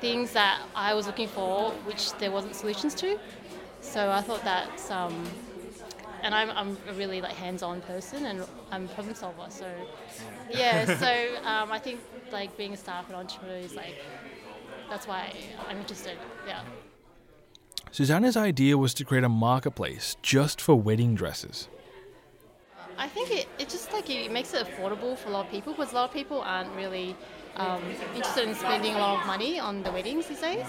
things 0.00 0.32
that 0.32 0.62
I 0.74 0.94
was 0.94 1.06
looking 1.06 1.28
for, 1.28 1.70
which 1.84 2.12
there 2.14 2.30
wasn't 2.30 2.56
solutions 2.56 2.94
to. 2.96 3.18
So 3.80 4.10
I 4.10 4.20
thought 4.20 4.42
that, 4.44 4.90
um, 4.90 5.24
and 6.22 6.34
I'm, 6.34 6.50
I'm 6.50 6.76
a 6.88 6.92
really 6.94 7.20
like 7.20 7.34
hands-on 7.34 7.80
person, 7.82 8.26
and 8.26 8.44
I'm 8.70 8.84
a 8.84 8.88
problem 8.88 9.14
solver. 9.14 9.46
So 9.48 9.66
yeah, 10.50 10.84
so 10.98 11.46
um, 11.46 11.72
I 11.72 11.78
think 11.78 12.00
like 12.32 12.56
being 12.56 12.72
a 12.72 12.76
staff 12.76 13.06
and 13.08 13.16
entrepreneur 13.16 13.56
is 13.56 13.74
like 13.74 13.94
that's 14.88 15.06
why 15.06 15.32
I'm 15.68 15.78
interested. 15.78 16.18
Yeah. 16.46 16.62
Susanna's 17.92 18.36
idea 18.36 18.78
was 18.78 18.94
to 18.94 19.04
create 19.04 19.24
a 19.24 19.28
marketplace 19.28 20.16
just 20.22 20.60
for 20.60 20.74
wedding 20.76 21.14
dresses. 21.14 21.68
I 22.98 23.08
think 23.08 23.30
it, 23.30 23.48
it 23.58 23.68
just 23.68 23.92
like 23.92 24.10
it 24.10 24.30
makes 24.30 24.52
it 24.52 24.66
affordable 24.66 25.16
for 25.16 25.28
a 25.28 25.32
lot 25.32 25.46
of 25.46 25.50
people 25.50 25.72
because 25.72 25.92
a 25.92 25.94
lot 25.94 26.10
of 26.10 26.14
people 26.14 26.42
aren't 26.42 26.74
really 26.76 27.16
um, 27.56 27.82
interested 28.14 28.48
in 28.48 28.54
spending 28.54 28.94
a 28.94 28.98
lot 28.98 29.20
of 29.20 29.26
money 29.26 29.58
on 29.58 29.82
the 29.82 29.90
weddings 29.90 30.26
these 30.26 30.40
days. 30.40 30.66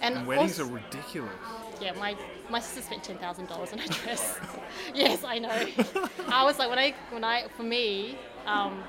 And 0.00 0.26
weddings 0.26 0.60
also- 0.60 0.72
are 0.72 0.76
ridiculous. 0.76 1.32
Yeah, 1.80 1.92
my 1.92 2.16
my 2.50 2.60
sister 2.60 2.82
spent 2.82 3.04
ten 3.04 3.18
thousand 3.18 3.48
dollars 3.48 3.72
on 3.72 3.80
a 3.80 3.88
dress. 3.88 4.38
yes, 4.94 5.24
I 5.24 5.38
know. 5.38 5.66
I 6.28 6.44
was 6.44 6.58
like, 6.58 6.70
when 6.70 6.78
I 6.78 6.94
when 7.10 7.24
I 7.24 7.48
for 7.56 7.62
me, 7.62 8.18
um, 8.46 8.82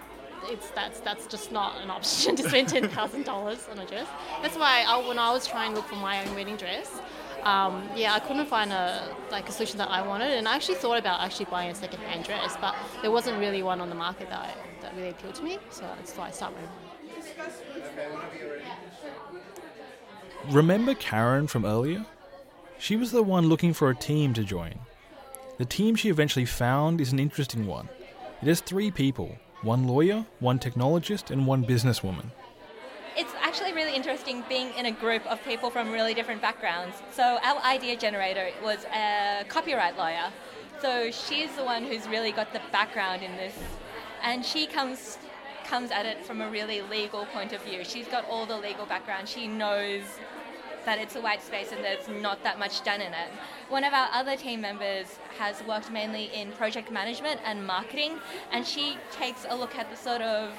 it's 0.45 0.69
that's 0.71 0.99
that's 1.01 1.27
just 1.27 1.51
not 1.51 1.81
an 1.81 1.89
option 1.89 2.35
to 2.37 2.47
spend 2.47 2.69
ten 2.69 2.89
thousand 2.89 3.25
dollars 3.25 3.67
on 3.71 3.79
a 3.79 3.85
dress. 3.85 4.07
That's 4.41 4.57
why 4.57 4.85
I, 4.87 5.07
when 5.07 5.19
I 5.19 5.31
was 5.31 5.47
trying 5.47 5.71
to 5.71 5.77
look 5.77 5.87
for 5.87 5.95
my 5.95 6.25
own 6.25 6.35
wedding 6.35 6.57
dress, 6.57 6.99
um, 7.43 7.87
yeah, 7.95 8.13
I 8.13 8.19
couldn't 8.19 8.47
find 8.47 8.71
a 8.71 9.15
like 9.31 9.47
a 9.49 9.51
solution 9.51 9.77
that 9.77 9.89
I 9.89 10.05
wanted, 10.05 10.31
and 10.31 10.47
I 10.47 10.55
actually 10.55 10.75
thought 10.75 10.97
about 10.97 11.21
actually 11.21 11.45
buying 11.45 11.71
a 11.71 11.75
second-hand 11.75 12.25
dress, 12.25 12.57
but 12.59 12.75
there 13.01 13.11
wasn't 13.11 13.39
really 13.39 13.63
one 13.63 13.81
on 13.81 13.89
the 13.89 13.95
market 13.95 14.29
that 14.29 14.39
I, 14.39 14.53
that 14.81 14.95
really 14.95 15.09
appealed 15.09 15.35
to 15.35 15.43
me. 15.43 15.59
So 15.69 15.81
that's 15.81 16.13
why 16.13 16.27
I 16.27 16.31
started. 16.31 16.57
Remember 20.49 20.93
Karen 20.95 21.47
from 21.47 21.65
earlier? 21.65 22.05
She 22.79 22.95
was 22.95 23.11
the 23.11 23.23
one 23.23 23.49
looking 23.49 23.73
for 23.73 23.89
a 23.89 23.95
team 23.95 24.33
to 24.35 24.43
join. 24.43 24.75
The 25.57 25.65
team 25.65 25.95
she 25.95 26.09
eventually 26.09 26.45
found 26.45 27.01
is 27.01 27.11
an 27.11 27.19
interesting 27.19 27.65
one. 27.65 27.89
It 28.41 28.47
has 28.47 28.61
three 28.61 28.91
people 28.91 29.37
one 29.63 29.87
lawyer, 29.87 30.23
one 30.39 30.59
technologist, 30.59 31.31
and 31.31 31.47
one 31.47 31.65
businesswoman. 31.65 32.25
It's 33.17 33.33
actually 33.41 33.73
really 33.73 33.95
interesting 33.95 34.43
being 34.47 34.71
in 34.77 34.85
a 34.85 34.91
group 34.91 35.25
of 35.25 35.43
people 35.43 35.71
from 35.71 35.91
really 35.91 36.13
different 36.13 36.43
backgrounds. 36.43 36.95
So 37.11 37.39
our 37.43 37.59
idea 37.63 37.97
generator 37.97 38.49
was 38.63 38.85
a 38.93 39.43
copyright 39.49 39.97
lawyer. 39.97 40.31
So 40.79 41.09
she's 41.09 41.55
the 41.55 41.63
one 41.63 41.83
who's 41.83 42.07
really 42.07 42.31
got 42.31 42.53
the 42.53 42.61
background 42.71 43.23
in 43.23 43.31
this, 43.35 43.55
and 44.21 44.45
she 44.45 44.67
comes 44.67 45.17
comes 45.65 45.91
at 45.91 46.05
it 46.05 46.23
from 46.25 46.39
a 46.39 46.49
really 46.49 46.81
legal 46.81 47.25
point 47.25 47.51
of 47.51 47.61
view. 47.63 47.83
She's 47.83 48.07
got 48.07 48.23
all 48.29 48.45
the 48.45 48.57
legal 48.57 48.85
background. 48.85 49.27
She 49.27 49.47
knows 49.47 50.03
that 50.87 50.99
it's 50.99 51.17
a 51.17 51.21
white 51.21 51.43
space 51.43 51.73
and 51.73 51.83
there's 51.83 52.07
not 52.07 52.41
that 52.43 52.57
much 52.57 52.81
done 52.81 53.01
in 53.01 53.13
it. 53.13 53.29
One 53.67 53.83
of 53.83 53.93
our 53.93 54.07
other 54.13 54.37
team 54.37 54.61
members 54.61 55.19
has 55.37 55.61
worked 55.67 55.91
mainly 55.91 56.31
in 56.33 56.53
project 56.53 56.89
management 56.91 57.41
and 57.43 57.67
marketing, 57.67 58.13
and 58.53 58.65
she 58.65 58.95
takes 59.11 59.45
a 59.49 59.55
look 59.55 59.75
at 59.75 59.91
the 59.91 59.97
sort 59.97 60.21
of 60.21 60.53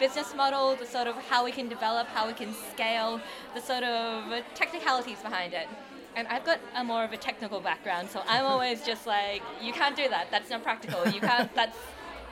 business 0.00 0.34
model, 0.34 0.76
the 0.76 0.86
sort 0.86 1.06
of 1.06 1.14
how 1.28 1.44
we 1.44 1.52
can 1.52 1.68
develop, 1.68 2.06
how 2.08 2.26
we 2.26 2.32
can 2.32 2.54
scale, 2.72 3.20
the 3.54 3.60
sort 3.60 3.84
of 3.84 4.42
technicalities 4.54 5.20
behind 5.20 5.52
it. 5.52 5.68
And 6.16 6.26
I've 6.28 6.44
got 6.44 6.58
a 6.74 6.82
more 6.82 7.04
of 7.04 7.12
a 7.12 7.18
technical 7.18 7.60
background, 7.60 8.08
so 8.08 8.22
I'm 8.26 8.46
always 8.46 8.82
just 8.82 9.06
like, 9.06 9.42
you 9.60 9.74
can't 9.74 9.94
do 9.94 10.08
that. 10.08 10.30
That's 10.30 10.48
not 10.48 10.62
practical. 10.62 11.06
You 11.06 11.20
can't. 11.20 11.54
That's 11.54 11.76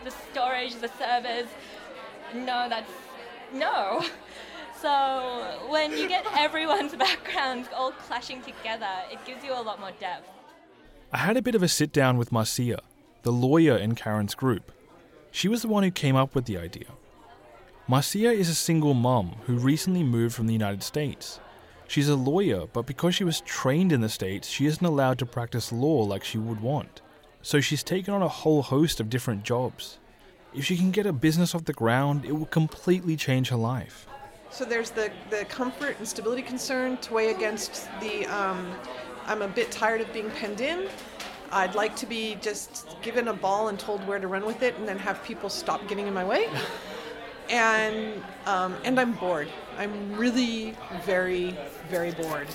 the 0.03 0.13
storage, 0.33 0.77
the 0.77 0.91
servers. 0.99 1.49
No, 2.35 2.71
that's 2.71 2.91
no. 3.53 4.03
So 4.85 5.67
when 5.71 5.93
you 5.93 6.07
get 6.07 6.27
everyone's 6.37 6.95
backgrounds 7.07 7.71
all 7.75 7.93
clashing 7.93 8.43
together, 8.43 8.91
it 9.11 9.19
gives 9.25 9.43
you 9.43 9.55
a 9.55 9.63
lot 9.63 9.81
more 9.81 9.93
depth. 9.99 10.29
I 11.11 11.17
had 11.17 11.39
a 11.39 11.43
bit 11.43 11.55
of 11.55 11.63
a 11.63 11.69
sit 11.69 11.91
down 11.91 12.19
with 12.19 12.31
Marcia, 12.31 12.83
the 13.23 13.33
lawyer 13.33 13.79
in 13.79 13.95
Karen's 13.95 14.35
group. 14.35 14.73
She 15.31 15.49
was 15.49 15.63
the 15.63 15.69
one 15.69 15.85
who 15.85 15.91
came 15.91 16.17
up 16.17 16.35
with 16.35 16.45
the 16.45 16.59
idea. 16.59 16.89
Marcia 17.89 18.31
is 18.31 18.51
a 18.51 18.55
single 18.55 18.93
mom 18.93 19.37
who 19.47 19.57
recently 19.57 20.03
moved 20.03 20.35
from 20.35 20.49
the 20.49 20.53
United 20.53 20.83
States. 20.83 21.41
She's 21.89 22.11
a 22.11 22.15
lawyer, 22.15 22.67
but 22.71 22.85
because 22.85 23.15
she 23.15 23.25
was 23.25 23.41
trained 23.41 23.91
in 23.91 24.03
the 24.03 24.11
States, 24.11 24.49
she 24.49 24.67
isn't 24.67 24.85
allowed 24.85 25.19
to 25.21 25.25
practice 25.25 25.73
law 25.73 26.03
like 26.03 26.25
she 26.25 26.37
would 26.37 26.61
want. 26.61 27.01
So 27.41 27.63
she's 27.63 27.83
taken 27.83 28.13
on 28.13 28.21
a 28.21 28.29
whole 28.29 28.61
host 28.61 29.01
of 29.01 29.09
different 29.09 29.45
jobs. 29.45 29.99
If 30.53 30.67
she 30.67 30.77
can 30.77 30.91
get 30.91 31.07
a 31.07 31.13
business 31.15 31.55
off 31.55 31.65
the 31.65 31.73
ground, 31.73 32.27
it 32.27 32.33
will 32.33 32.45
completely 32.45 33.17
change 33.17 33.49
her 33.49 33.57
life. 33.57 34.07
So 34.55 34.65
there's 34.65 34.91
the, 34.91 35.11
the 35.31 35.45
comfort 35.47 35.97
and 35.99 36.07
stability 36.07 36.43
concern 36.43 36.97
to 36.99 37.15
weigh 37.15 37.33
against 37.33 37.89
the 38.01 38.25
um, 38.27 38.71
I'm 39.27 39.43
a 39.43 39.49
bit 39.49 39.73
tired 39.73 40.01
of 40.01 40.13
being 40.13 40.31
penned 40.31 40.61
in. 40.61 40.87
I'd 41.51 41.75
like 41.75 41.97
to 41.97 42.07
be 42.07 42.37
just 42.41 42.87
given 43.03 43.27
a 43.27 43.33
ball 43.33 43.67
and 43.67 43.77
told 43.77 44.07
where 44.07 44.21
to 44.21 44.29
run 44.29 44.47
with 44.47 44.63
it 44.63 44.77
and 44.79 44.87
then 44.87 44.97
have 44.97 45.25
people 45.25 45.49
stop 45.49 45.89
getting 45.89 46.07
in 46.07 46.15
my 46.15 46.25
way. 46.25 46.49
And, 47.51 48.23
um, 48.47 48.77
and 48.85 49.01
I'm 49.01 49.15
bored. 49.15 49.49
I'm 49.77 50.15
really 50.15 50.77
very, 51.05 51.57
very 51.91 52.13
bored. 52.13 52.47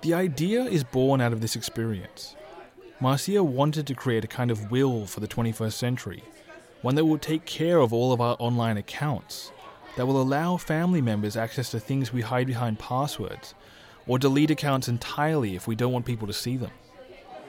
The 0.00 0.12
idea 0.12 0.64
is 0.64 0.82
born 0.82 1.20
out 1.20 1.32
of 1.32 1.40
this 1.40 1.54
experience. 1.54 2.34
Marcia 2.98 3.44
wanted 3.44 3.86
to 3.86 3.94
create 3.94 4.24
a 4.24 4.28
kind 4.28 4.50
of 4.50 4.72
will 4.72 5.06
for 5.06 5.20
the 5.20 5.28
21st 5.28 5.74
century, 5.74 6.24
one 6.80 6.96
that 6.96 7.04
will 7.04 7.16
take 7.16 7.44
care 7.44 7.78
of 7.78 7.92
all 7.92 8.12
of 8.12 8.20
our 8.20 8.34
online 8.40 8.76
accounts, 8.76 9.52
that 9.96 10.06
will 10.06 10.20
allow 10.20 10.56
family 10.56 11.00
members 11.00 11.36
access 11.36 11.70
to 11.70 11.80
things 11.80 12.12
we 12.12 12.22
hide 12.22 12.46
behind 12.46 12.78
passwords, 12.78 13.54
or 14.06 14.18
delete 14.18 14.50
accounts 14.50 14.88
entirely 14.88 15.54
if 15.54 15.66
we 15.66 15.74
don't 15.74 15.92
want 15.92 16.06
people 16.06 16.26
to 16.26 16.32
see 16.32 16.56
them. 16.56 16.70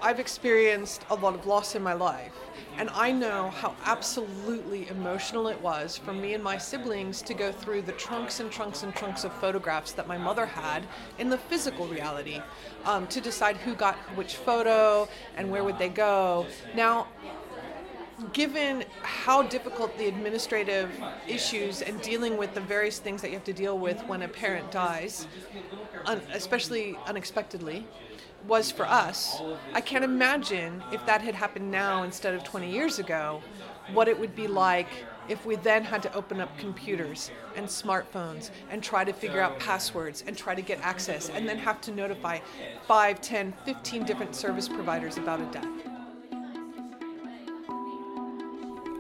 I've 0.02 0.20
experienced 0.20 1.06
a 1.10 1.16
lot 1.16 1.34
of 1.34 1.46
loss 1.46 1.76
in 1.76 1.82
my 1.82 1.94
life, 1.94 2.34
and 2.76 2.90
I 2.90 3.14
know 3.14 3.52
how 3.52 3.74
absolutely 3.86 4.90
emotional 4.90 5.48
it 5.48 5.62
was 5.62 5.98
for 5.98 6.12
me 6.12 6.34
and 6.34 6.44
my 6.44 6.58
siblings 6.58 7.22
to 7.22 7.34
go 7.34 7.54
through 7.54 7.84
the 7.84 7.94
trunks 7.94 8.42
and 8.42 8.52
trunks 8.52 8.84
and 8.84 8.94
trunks 8.94 9.24
of 9.24 9.32
photographs 9.36 9.94
that 9.94 10.06
my 10.06 10.18
mother 10.18 10.46
had 10.46 10.84
in 11.20 11.30
the 11.30 11.38
physical 11.38 11.88
reality 11.88 12.42
um, 12.84 13.08
to 13.08 13.22
decide 13.22 13.56
who 13.56 13.76
got 13.76 13.96
which 14.18 14.36
photo 14.36 15.08
and 15.38 15.50
where 15.50 15.64
would 15.64 15.80
they 15.80 15.88
go. 15.88 16.48
Now, 16.76 17.08
given 18.34 18.84
how 19.02 19.44
difficult 19.44 19.98
the 19.98 20.08
administrative 20.08 20.92
issues 21.28 21.82
and 21.82 22.02
dealing 22.02 22.38
with 22.38 22.54
the 22.54 22.62
various 22.62 23.00
things 23.00 23.22
that 23.22 23.30
you 23.30 23.36
have 23.36 23.44
to 23.44 23.54
deal 23.54 23.78
with 23.78 24.02
when 24.06 24.22
a 24.22 24.28
parent 24.28 24.72
dies, 24.72 25.28
un- 26.06 26.22
especially 26.34 26.98
unexpectedly, 27.08 27.86
was 28.48 28.72
for 28.72 28.86
us, 28.86 29.42
I 29.74 29.82
can't 29.82 30.04
imagine 30.04 30.84
if 30.92 31.06
that 31.06 31.22
had 31.22 31.34
happened 31.34 31.72
now 31.72 32.04
instead 32.04 32.34
of 32.34 32.44
20 32.44 32.70
years 32.70 33.00
ago, 33.00 33.42
what 33.94 34.08
it 34.08 34.20
would 34.20 34.36
be 34.36 34.48
like 34.48 34.88
if 35.30 35.46
we 35.46 35.56
then 35.56 35.84
had 35.84 36.04
to 36.04 36.14
open 36.14 36.42
up 36.42 36.58
computers 36.58 37.32
and 37.56 37.66
smartphones 37.66 38.50
and 38.70 38.84
try 38.84 39.06
to 39.06 39.14
figure 39.14 39.40
out 39.40 39.58
passwords 39.60 40.24
and 40.28 40.38
try 40.38 40.54
to 40.54 40.62
get 40.62 40.80
access 40.82 41.30
and 41.30 41.48
then 41.48 41.58
have 41.58 41.80
to 41.82 41.92
notify 41.92 42.40
5, 42.88 43.22
10, 43.22 43.54
15 43.66 44.04
different 44.04 44.36
service 44.36 44.68
providers 44.68 45.18
about 45.18 45.40
a 45.40 45.46
death. 45.46 45.93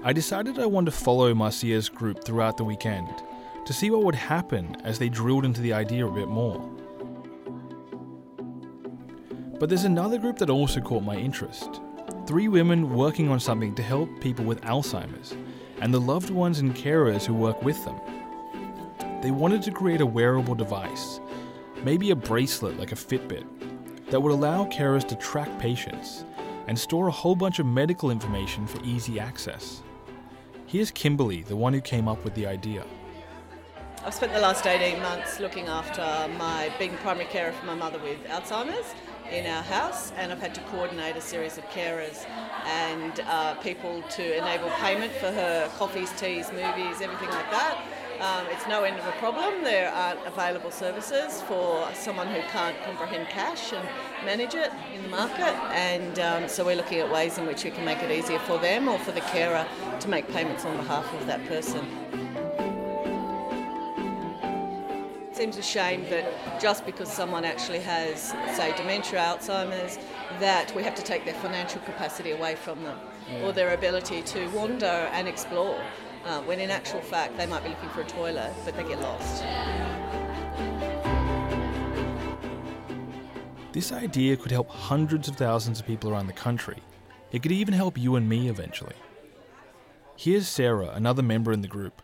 I 0.05 0.11
decided 0.11 0.59
I 0.59 0.65
wanted 0.65 0.91
to 0.91 0.97
follow 0.97 1.33
Marcia's 1.33 1.87
group 1.87 2.25
throughout 2.25 2.57
the 2.57 2.65
weekend 2.65 3.07
to 3.65 3.71
see 3.71 3.89
what 3.89 4.03
would 4.03 4.15
happen 4.15 4.75
as 4.83 4.99
they 4.99 5.07
drilled 5.07 5.45
into 5.45 5.61
the 5.61 5.71
idea 5.71 6.05
a 6.05 6.11
bit 6.11 6.27
more. 6.27 6.59
But 9.61 9.69
there's 9.69 9.85
another 9.85 10.17
group 10.17 10.39
that 10.39 10.49
also 10.49 10.81
caught 10.81 11.03
my 11.03 11.15
interest. 11.15 11.79
Three 12.27 12.49
women 12.49 12.93
working 12.93 13.29
on 13.29 13.39
something 13.39 13.73
to 13.75 13.81
help 13.81 14.09
people 14.19 14.43
with 14.43 14.59
Alzheimer's 14.63 15.37
and 15.79 15.93
the 15.93 16.01
loved 16.01 16.31
ones 16.31 16.59
and 16.59 16.75
carers 16.75 17.23
who 17.23 17.33
work 17.33 17.63
with 17.63 17.81
them. 17.85 17.95
They 19.21 19.31
wanted 19.31 19.61
to 19.61 19.71
create 19.71 20.01
a 20.01 20.05
wearable 20.05 20.55
device, 20.55 21.21
maybe 21.81 22.11
a 22.11 22.15
bracelet 22.15 22.77
like 22.77 22.91
a 22.91 22.95
Fitbit, 22.95 23.45
that 24.09 24.19
would 24.19 24.33
allow 24.33 24.65
carers 24.65 25.07
to 25.07 25.15
track 25.15 25.57
patients 25.59 26.25
and 26.67 26.77
store 26.77 27.07
a 27.07 27.11
whole 27.11 27.37
bunch 27.37 27.59
of 27.59 27.65
medical 27.65 28.11
information 28.11 28.67
for 28.67 28.83
easy 28.83 29.17
access. 29.17 29.81
Here's 30.73 30.89
Kimberly, 30.89 31.43
the 31.43 31.55
one 31.55 31.71
who 31.73 31.81
came 31.81 32.07
up 32.07 32.23
with 32.23 32.33
the 32.33 32.47
idea. 32.47 32.83
I've 34.03 34.15
spent 34.15 34.33
the 34.33 34.39
last 34.39 34.65
18 34.65 34.99
months 35.03 35.39
looking 35.39 35.67
after 35.67 36.01
my 36.39 36.73
being 36.79 36.97
primary 36.97 37.27
carer 37.27 37.51
for 37.51 37.67
my 37.67 37.75
mother 37.75 37.99
with 37.99 38.17
Alzheimer's 38.25 38.95
in 39.31 39.45
our 39.45 39.61
house, 39.61 40.11
and 40.17 40.31
I've 40.31 40.41
had 40.41 40.55
to 40.55 40.61
coordinate 40.71 41.15
a 41.15 41.21
series 41.21 41.59
of 41.59 41.63
carers 41.65 42.25
and 42.65 43.19
uh, 43.27 43.53
people 43.61 44.01
to 44.01 44.35
enable 44.35 44.71
payment 44.81 45.11
for 45.11 45.31
her 45.31 45.69
coffees, 45.77 46.11
teas, 46.17 46.51
movies, 46.51 47.01
everything 47.01 47.29
like 47.29 47.51
that. 47.51 47.77
Um, 48.19 48.47
it's 48.49 48.65
no 48.67 48.83
end 48.83 48.97
of 48.97 49.05
a 49.05 49.11
problem. 49.13 49.63
There 49.63 49.91
aren't 49.91 50.25
available 50.25 50.71
services 50.71 51.41
for 51.43 51.87
someone 51.93 52.27
who 52.27 52.41
can't 52.49 52.75
comprehend 52.83 53.27
cash 53.27 53.73
and 53.73 53.87
manage 54.25 54.55
it 54.55 54.71
in 54.95 55.03
the 55.03 55.09
market, 55.09 55.53
and 55.73 56.17
um, 56.19 56.47
so 56.47 56.65
we're 56.65 56.75
looking 56.75 56.99
at 56.99 57.11
ways 57.11 57.37
in 57.37 57.45
which 57.45 57.63
we 57.63 57.69
can 57.69 57.85
make 57.85 58.01
it 58.01 58.09
easier 58.09 58.39
for 58.39 58.57
them 58.57 58.87
or 58.87 58.97
for 58.99 59.11
the 59.11 59.21
carer 59.21 59.67
to 60.03 60.09
make 60.09 60.27
payments 60.27 60.65
on 60.65 60.75
behalf 60.75 61.11
of 61.13 61.25
that 61.27 61.45
person. 61.47 61.79
It 65.29 65.35
seems 65.37 65.57
a 65.57 65.61
shame 65.61 66.03
that 66.09 66.61
just 66.61 66.85
because 66.85 67.11
someone 67.11 67.45
actually 67.45 67.79
has, 67.79 68.21
say, 68.55 68.75
dementia, 68.75 69.19
Alzheimer's, 69.19 69.97
that 70.39 70.75
we 70.75 70.83
have 70.83 70.93
to 70.95 71.03
take 71.03 71.23
their 71.23 71.33
financial 71.35 71.79
capacity 71.81 72.31
away 72.31 72.55
from 72.55 72.83
them 72.83 72.99
Yeah. 73.29 73.43
or 73.45 73.53
their 73.53 73.73
ability 73.73 74.21
to 74.23 74.47
wander 74.49 74.85
and 74.85 75.27
explore. 75.27 75.79
Uh, 76.25 76.41
when 76.41 76.59
in 76.59 76.69
actual 76.69 77.01
fact 77.01 77.37
they 77.37 77.45
might 77.45 77.63
be 77.63 77.69
looking 77.69 77.89
for 77.89 78.01
a 78.01 78.05
toilet, 78.05 78.53
but 78.65 78.75
they 78.75 78.83
get 78.83 78.99
lost. 79.01 79.43
This 83.71 83.91
idea 83.91 84.35
could 84.37 84.51
help 84.51 84.69
hundreds 84.69 85.27
of 85.27 85.35
thousands 85.35 85.79
of 85.79 85.87
people 85.87 86.11
around 86.11 86.27
the 86.27 86.33
country. 86.33 86.77
It 87.31 87.41
could 87.41 87.51
even 87.51 87.73
help 87.73 87.97
you 87.97 88.15
and 88.17 88.27
me 88.29 88.49
eventually. 88.49 88.95
Here's 90.15 90.47
Sarah, 90.47 90.91
another 90.93 91.23
member 91.23 91.51
in 91.51 91.61
the 91.61 91.67
group. 91.67 92.01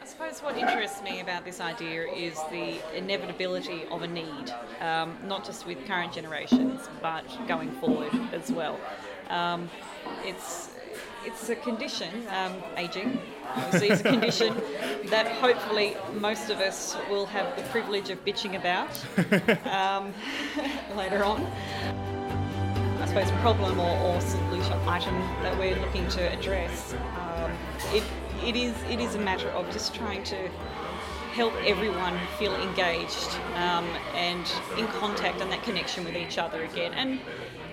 I 0.00 0.04
suppose 0.04 0.40
what 0.40 0.56
interests 0.56 1.00
me 1.02 1.20
about 1.20 1.44
this 1.44 1.60
idea 1.60 2.06
is 2.08 2.34
the 2.50 2.78
inevitability 2.96 3.84
of 3.90 4.02
a 4.02 4.08
need, 4.08 4.52
um, 4.80 5.16
not 5.26 5.44
just 5.44 5.64
with 5.64 5.86
current 5.86 6.12
generations, 6.12 6.88
but 7.00 7.24
going 7.46 7.70
forward 7.72 8.12
as 8.32 8.50
well. 8.50 8.80
Um, 9.30 9.70
it's 10.24 10.70
it's 11.24 11.48
a 11.50 11.54
condition, 11.54 12.10
um, 12.30 12.56
aging, 12.76 13.20
obviously, 13.54 13.90
is 13.90 14.00
a 14.00 14.04
condition 14.04 14.54
that 15.04 15.28
hopefully 15.40 15.96
most 16.14 16.50
of 16.50 16.58
us 16.58 16.96
will 17.08 17.26
have 17.26 17.56
the 17.56 17.62
privilege 17.70 18.10
of 18.10 18.24
bitching 18.24 18.56
about 18.56 18.90
um, 19.68 20.12
later 20.96 21.24
on. 21.24 21.46
I 23.00 23.06
suppose 23.06 23.30
problem 23.40 23.78
or, 23.78 23.96
or 23.98 24.20
solution 24.20 24.72
item 24.88 25.14
that 25.42 25.56
we're 25.58 25.76
looking 25.76 26.08
to 26.08 26.32
address. 26.32 26.94
It, 27.92 28.02
it 28.44 28.56
is 28.56 28.74
it 28.90 29.00
is 29.00 29.14
a 29.14 29.18
matter 29.18 29.48
of 29.50 29.70
just 29.72 29.94
trying 29.94 30.24
to 30.24 30.48
help 31.32 31.54
everyone 31.64 32.18
feel 32.38 32.54
engaged 32.56 33.30
um, 33.54 33.86
and 34.14 34.44
in 34.76 34.86
contact 34.88 35.40
and 35.40 35.50
that 35.50 35.62
connection 35.62 36.04
with 36.04 36.16
each 36.16 36.38
other 36.38 36.64
again, 36.64 36.92
and 36.94 37.20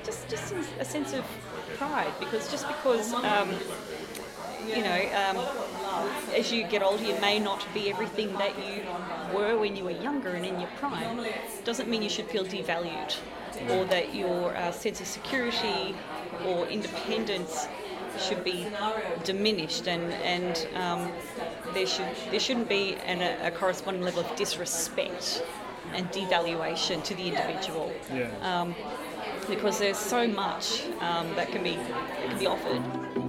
just 0.03 0.29
just 0.29 0.53
a 0.79 0.85
sense 0.85 1.13
of 1.13 1.25
pride 1.75 2.13
because 2.19 2.49
just 2.49 2.67
because 2.67 3.13
um, 3.13 3.49
you 4.67 4.81
know 4.81 5.01
um, 5.15 5.37
as 6.35 6.51
you 6.51 6.63
get 6.67 6.81
older 6.83 7.03
you 7.03 7.19
may 7.19 7.39
not 7.39 7.65
be 7.73 7.89
everything 7.89 8.31
that 8.33 8.53
you 8.57 8.83
were 9.35 9.57
when 9.57 9.75
you 9.75 9.83
were 9.83 9.91
younger 9.91 10.29
and 10.29 10.45
in 10.45 10.59
your 10.59 10.69
prime. 10.77 11.25
Doesn't 11.63 11.89
mean 11.89 12.01
you 12.01 12.09
should 12.09 12.27
feel 12.27 12.45
devalued 12.45 13.15
or 13.69 13.85
that 13.85 14.15
your 14.15 14.55
uh, 14.55 14.71
sense 14.71 15.01
of 15.01 15.07
security 15.07 15.95
or 16.45 16.67
independence 16.67 17.67
should 18.17 18.43
be 18.43 18.67
diminished 19.23 19.87
and 19.87 20.13
and 20.13 20.67
um, 20.75 21.11
there 21.73 21.85
should 21.85 22.07
there 22.31 22.39
shouldn't 22.39 22.69
be 22.69 22.95
an, 23.05 23.21
a, 23.21 23.51
corresponding 23.51 24.03
level 24.03 24.21
of 24.21 24.35
disrespect 24.35 25.43
and 25.93 26.09
devaluation 26.11 27.03
to 27.03 27.15
the 27.15 27.27
individual 27.29 27.91
Yeah. 28.13 28.29
um, 28.41 28.75
because 29.47 29.79
there's 29.79 29.97
so 29.97 30.27
much 30.27 30.83
um, 31.01 31.35
that 31.35 31.51
can 31.51 31.63
be 31.63 31.75
that 31.75 32.29
can 32.29 32.39
be 32.39 32.47
offered. 32.47 33.28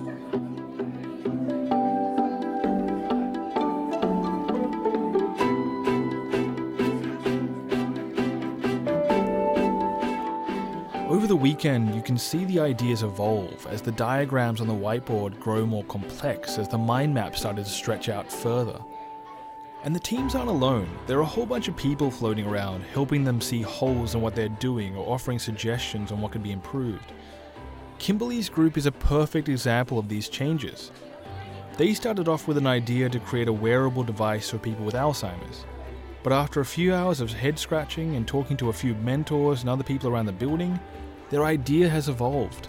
Weekend, 11.40 11.94
you 11.94 12.02
can 12.02 12.18
see 12.18 12.44
the 12.44 12.60
ideas 12.60 13.02
evolve 13.02 13.66
as 13.68 13.80
the 13.80 13.92
diagrams 13.92 14.60
on 14.60 14.68
the 14.68 14.74
whiteboard 14.74 15.40
grow 15.40 15.64
more 15.64 15.84
complex 15.84 16.58
as 16.58 16.68
the 16.68 16.76
mind 16.76 17.14
map 17.14 17.34
started 17.34 17.64
to 17.64 17.70
stretch 17.70 18.10
out 18.10 18.30
further. 18.30 18.78
And 19.82 19.94
the 19.94 20.00
teams 20.00 20.34
aren't 20.34 20.50
alone. 20.50 20.86
There 21.06 21.16
are 21.16 21.22
a 21.22 21.26
whole 21.26 21.46
bunch 21.46 21.66
of 21.66 21.76
people 21.76 22.10
floating 22.10 22.46
around, 22.46 22.82
helping 22.92 23.24
them 23.24 23.40
see 23.40 23.62
holes 23.62 24.14
in 24.14 24.20
what 24.20 24.34
they're 24.34 24.50
doing 24.50 24.94
or 24.94 25.14
offering 25.14 25.38
suggestions 25.38 26.12
on 26.12 26.20
what 26.20 26.32
could 26.32 26.42
be 26.42 26.52
improved. 26.52 27.12
Kimberly's 27.98 28.50
group 28.50 28.76
is 28.76 28.84
a 28.84 28.92
perfect 28.92 29.48
example 29.48 29.98
of 29.98 30.08
these 30.08 30.28
changes. 30.28 30.92
They 31.78 31.94
started 31.94 32.28
off 32.28 32.46
with 32.46 32.58
an 32.58 32.66
idea 32.66 33.08
to 33.08 33.18
create 33.18 33.48
a 33.48 33.52
wearable 33.52 34.02
device 34.02 34.50
for 34.50 34.58
people 34.58 34.84
with 34.84 34.94
Alzheimer's. 34.94 35.64
But 36.22 36.34
after 36.34 36.60
a 36.60 36.66
few 36.66 36.94
hours 36.94 37.22
of 37.22 37.32
head 37.32 37.58
scratching 37.58 38.16
and 38.16 38.28
talking 38.28 38.58
to 38.58 38.68
a 38.68 38.74
few 38.74 38.94
mentors 38.96 39.62
and 39.62 39.70
other 39.70 39.84
people 39.84 40.10
around 40.10 40.26
the 40.26 40.32
building, 40.32 40.78
their 41.30 41.44
idea 41.44 41.88
has 41.88 42.08
evolved. 42.08 42.66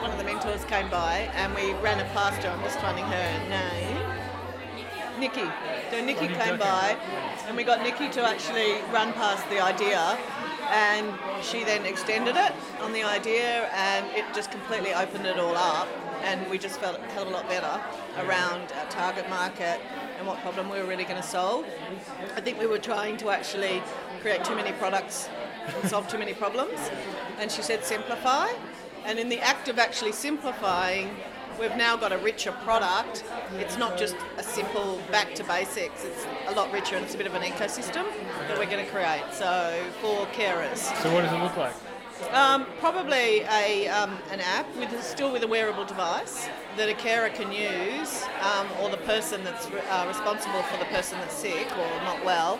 One 0.00 0.10
of 0.10 0.18
the 0.18 0.24
mentors 0.24 0.64
came 0.64 0.90
by 0.90 1.30
and 1.34 1.54
we 1.54 1.72
ran 1.74 1.98
it 2.00 2.12
past 2.12 2.42
her. 2.42 2.50
I'm 2.50 2.60
just 2.62 2.78
finding 2.80 3.04
her 3.04 3.48
name. 3.48 3.96
Nikki. 5.18 5.44
So 5.90 6.04
Nikki 6.04 6.26
came 6.26 6.58
by 6.58 6.96
and 7.46 7.56
we 7.56 7.62
got 7.62 7.82
Nikki 7.82 8.08
to 8.10 8.22
actually 8.22 8.82
run 8.92 9.12
past 9.12 9.48
the 9.48 9.60
idea 9.60 10.18
and 10.70 11.14
she 11.42 11.62
then 11.62 11.86
extended 11.86 12.36
it 12.36 12.52
on 12.80 12.92
the 12.92 13.04
idea 13.04 13.70
and 13.72 14.06
it 14.16 14.24
just 14.34 14.50
completely 14.50 14.92
opened 14.92 15.24
it 15.24 15.38
all 15.38 15.56
up 15.56 15.86
and 16.22 16.50
we 16.50 16.58
just 16.58 16.80
felt 16.80 16.98
a 16.98 17.02
hell 17.12 17.22
of 17.22 17.28
a 17.28 17.30
lot 17.30 17.48
better 17.48 17.80
around 18.26 18.72
our 18.72 18.86
target 18.90 19.28
market 19.30 19.78
and 20.18 20.26
what 20.26 20.40
problem 20.40 20.68
we 20.68 20.80
were 20.80 20.86
really 20.86 21.04
going 21.04 21.20
to 21.20 21.26
solve. 21.26 21.64
I 22.34 22.40
think 22.40 22.58
we 22.58 22.66
were 22.66 22.78
trying 22.78 23.16
to 23.18 23.30
actually 23.30 23.82
create 24.20 24.44
too 24.44 24.56
many 24.56 24.72
products 24.72 25.28
and 25.66 25.90
solve 25.90 26.08
too 26.08 26.18
many 26.18 26.34
problems 26.34 26.78
and 27.38 27.50
she 27.50 27.62
said 27.62 27.84
simplify 27.84 28.48
and 29.04 29.18
in 29.18 29.28
the 29.28 29.40
act 29.40 29.68
of 29.68 29.78
actually 29.78 30.12
simplifying 30.12 31.10
we've 31.58 31.76
now 31.76 31.96
got 31.96 32.12
a 32.12 32.18
richer 32.18 32.52
product. 32.64 33.24
It's 33.58 33.78
not 33.78 33.96
just 33.96 34.16
a 34.38 34.42
simple 34.42 35.00
back 35.10 35.34
to 35.36 35.44
basics. 35.44 36.04
It's 36.04 36.26
a 36.48 36.52
lot 36.52 36.72
richer 36.72 36.96
and 36.96 37.04
it's 37.04 37.14
a 37.14 37.18
bit 37.18 37.26
of 37.26 37.34
an 37.34 37.42
ecosystem 37.42 38.04
that 38.48 38.58
we're 38.58 38.66
going 38.66 38.84
to 38.84 38.90
create. 38.90 39.22
So 39.32 39.82
for 40.00 40.26
carers. 40.26 40.78
So 41.02 41.12
what 41.12 41.22
does 41.22 41.32
it 41.32 41.42
look 41.42 41.56
like? 41.56 41.74
Um, 42.32 42.66
probably 42.78 43.42
a, 43.42 43.88
um, 43.88 44.16
an 44.30 44.40
app 44.40 44.66
with 44.76 45.02
still 45.02 45.32
with 45.32 45.42
a 45.42 45.48
wearable 45.48 45.84
device 45.84 46.48
that 46.76 46.88
a 46.88 46.94
carer 46.94 47.28
can 47.28 47.50
use, 47.52 48.24
um, 48.40 48.66
or 48.80 48.88
the 48.88 48.98
person 48.98 49.42
that's 49.42 49.68
re- 49.70 49.80
uh, 49.90 50.06
responsible 50.06 50.62
for 50.62 50.78
the 50.78 50.84
person 50.86 51.18
that's 51.18 51.34
sick 51.34 51.70
or 51.76 51.88
not 52.02 52.24
well, 52.24 52.54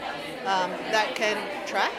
um, 0.44 0.70
that 0.90 1.14
can 1.14 1.36
track 1.66 1.92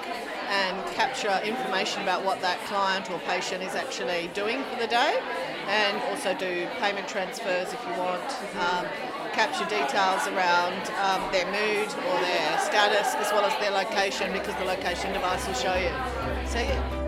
and 0.49 0.85
capture 0.93 1.39
information 1.43 2.01
about 2.01 2.23
what 2.23 2.41
that 2.41 2.59
client 2.65 3.09
or 3.11 3.19
patient 3.19 3.63
is 3.63 3.75
actually 3.75 4.29
doing 4.33 4.63
for 4.65 4.79
the 4.79 4.87
day, 4.87 5.19
and 5.67 6.01
also 6.09 6.33
do 6.33 6.67
payment 6.79 7.07
transfers 7.07 7.73
if 7.73 7.81
you 7.85 7.93
want. 7.99 8.23
Um, 8.59 8.85
capture 9.33 9.65
details 9.65 10.25
around 10.27 10.79
um, 11.03 11.29
their 11.33 11.45
mood 11.47 11.89
or 12.07 12.19
their 12.21 12.57
status 12.59 13.13
as 13.15 13.29
well 13.33 13.43
as 13.43 13.51
their 13.59 13.69
location 13.69 14.31
because 14.31 14.55
the 14.55 14.63
location 14.63 15.11
device 15.11 15.45
will 15.45 15.53
show 15.53 15.75
you. 15.75 15.91
So 16.47 16.59
yeah. 16.59 17.05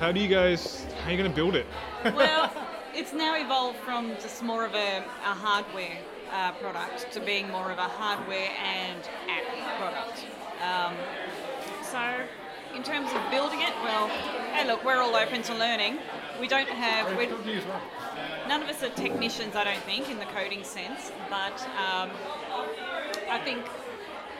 How 0.00 0.10
do 0.10 0.18
you 0.18 0.26
guys? 0.26 0.84
How 1.02 1.08
are 1.08 1.12
you 1.12 1.16
going 1.16 1.30
to 1.30 1.36
build 1.36 1.54
it? 1.54 1.66
well, 2.04 2.52
it's 2.94 3.12
now 3.12 3.36
evolved 3.40 3.78
from 3.78 4.14
just 4.20 4.42
more 4.42 4.64
of 4.66 4.74
a, 4.74 4.98
a 4.98 5.34
hardware 5.34 5.96
uh, 6.32 6.52
product 6.52 7.12
to 7.12 7.20
being 7.20 7.48
more 7.50 7.70
of 7.70 7.78
a 7.78 7.82
hardware 7.82 8.50
and 8.64 9.00
app 9.30 9.78
product. 9.78 10.26
Um, 10.62 10.94
so, 11.82 12.00
in 12.74 12.82
terms 12.82 13.10
of 13.12 13.30
building 13.30 13.60
it, 13.60 13.72
well, 13.82 14.08
hey, 14.08 14.66
look, 14.66 14.84
we're 14.84 14.96
all 14.96 15.14
open 15.14 15.42
to 15.42 15.54
learning. 15.54 15.98
We 16.40 16.48
don't 16.48 16.68
have. 16.68 17.08
None 18.48 18.62
of 18.62 18.68
us 18.68 18.82
are 18.82 18.90
technicians, 18.90 19.56
I 19.56 19.64
don't 19.64 19.82
think, 19.84 20.10
in 20.10 20.18
the 20.18 20.26
coding 20.26 20.62
sense, 20.64 21.10
but 21.30 21.60
um, 21.76 22.10
I 23.30 23.40
think 23.44 23.64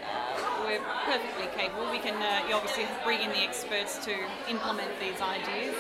uh, 0.05 0.65
we're 0.65 0.81
perfectly 1.05 1.49
capable. 1.57 1.91
We 1.91 1.99
can 1.99 2.17
uh, 2.23 2.55
obviously 2.55 2.87
bring 3.05 3.21
in 3.21 3.31
the 3.31 3.41
experts 3.41 4.05
to 4.05 4.15
implement 4.49 4.91
these 5.01 5.21
ideas. 5.21 5.77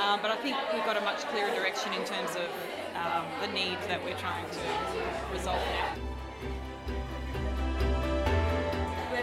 Um, 0.00 0.20
but 0.22 0.30
I 0.30 0.36
think 0.36 0.56
we've 0.72 0.84
got 0.84 0.96
a 0.96 1.02
much 1.02 1.20
clearer 1.28 1.54
direction 1.54 1.92
in 1.92 2.04
terms 2.04 2.30
of 2.30 2.48
um, 2.96 3.26
the 3.40 3.48
need 3.48 3.78
that 3.88 4.02
we're 4.04 4.16
trying 4.16 4.46
to 4.50 5.32
resolve 5.32 5.60
now. 5.74 6.11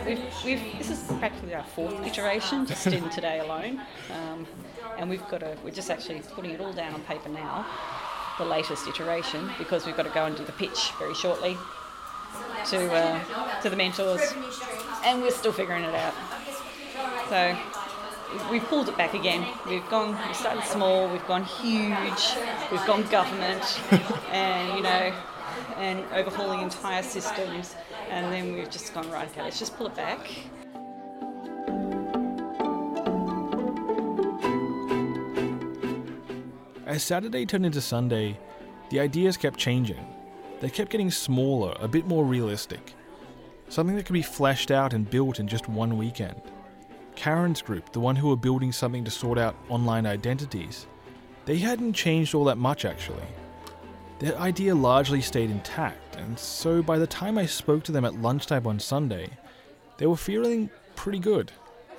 We've, 0.05 0.19
we've, 0.45 0.77
this 0.77 0.89
is 0.89 0.99
practically 1.19 1.53
our 1.53 1.63
fourth 1.63 2.05
iteration, 2.05 2.65
just 2.65 2.87
in 2.87 3.09
today 3.09 3.39
alone, 3.39 3.81
um, 4.11 4.47
and 4.97 5.09
we've 5.09 5.27
got 5.27 5.41
to. 5.41 5.57
We're 5.63 5.71
just 5.71 5.89
actually 5.91 6.21
putting 6.33 6.51
it 6.51 6.61
all 6.61 6.73
down 6.73 6.93
on 6.93 7.01
paper 7.01 7.29
now, 7.29 7.65
the 8.37 8.45
latest 8.45 8.87
iteration, 8.87 9.49
because 9.57 9.85
we've 9.85 9.97
got 9.97 10.03
to 10.03 10.11
go 10.11 10.25
and 10.25 10.35
do 10.35 10.45
the 10.45 10.51
pitch 10.53 10.91
very 10.97 11.13
shortly 11.13 11.57
to 12.69 12.91
uh, 12.93 13.61
to 13.61 13.69
the 13.69 13.75
mentors, 13.75 14.21
and 15.03 15.21
we're 15.21 15.31
still 15.31 15.53
figuring 15.53 15.83
it 15.83 15.95
out. 15.95 16.13
So 17.29 17.57
we've 18.49 18.63
pulled 18.63 18.89
it 18.89 18.97
back 18.97 19.13
again. 19.13 19.45
We've 19.67 19.87
gone, 19.89 20.17
we 20.27 20.33
started 20.33 20.63
small, 20.63 21.09
we've 21.09 21.27
gone 21.27 21.43
huge, 21.43 22.35
we've 22.71 22.85
gone 22.85 23.03
government, 23.09 23.81
and 24.31 24.77
you 24.77 24.83
know, 24.83 25.13
and 25.77 26.03
overhauling 26.13 26.61
entire 26.61 27.03
systems, 27.03 27.75
and 28.09 28.31
then 28.33 28.53
we've 28.53 28.69
just 28.69 28.93
gone 28.93 29.09
right. 29.11 29.29
Okay, 29.29 29.43
let's 29.43 29.59
just 29.59 29.75
pull 29.77 29.87
it 29.87 29.95
back. 29.95 30.19
As 36.85 37.03
Saturday 37.03 37.45
turned 37.45 37.65
into 37.65 37.81
Sunday, 37.81 38.39
the 38.89 38.99
ideas 38.99 39.37
kept 39.37 39.59
changing. 39.59 40.03
They 40.59 40.69
kept 40.69 40.89
getting 40.89 41.11
smaller, 41.11 41.75
a 41.79 41.87
bit 41.87 42.07
more 42.07 42.25
realistic. 42.25 42.93
Something 43.69 43.95
that 43.95 44.05
could 44.07 44.13
be 44.13 44.23
fleshed 44.23 44.71
out 44.71 44.93
and 44.93 45.09
built 45.09 45.39
in 45.39 45.47
just 45.47 45.69
one 45.69 45.97
weekend. 45.97 46.41
Karen's 47.15 47.61
group, 47.61 47.91
the 47.91 47.99
one 47.99 48.15
who 48.15 48.29
were 48.29 48.35
building 48.35 48.71
something 48.71 49.05
to 49.05 49.11
sort 49.11 49.37
out 49.37 49.55
online 49.69 50.05
identities, 50.05 50.87
they 51.45 51.57
hadn't 51.57 51.93
changed 51.93 52.33
all 52.33 52.45
that 52.45 52.57
much 52.57 52.85
actually. 52.85 53.27
Their 54.19 54.37
idea 54.37 54.75
largely 54.75 55.21
stayed 55.21 55.49
intact, 55.49 56.17
and 56.17 56.37
so 56.37 56.83
by 56.83 56.97
the 56.97 57.07
time 57.07 57.37
I 57.37 57.45
spoke 57.45 57.83
to 57.85 57.93
them 57.93 58.03
at 58.03 58.15
lunchtime 58.15 58.67
on 58.67 58.77
Sunday, 58.77 59.29
they 59.97 60.05
were 60.07 60.17
feeling 60.17 60.69
pretty 60.97 61.19
good. 61.19 61.53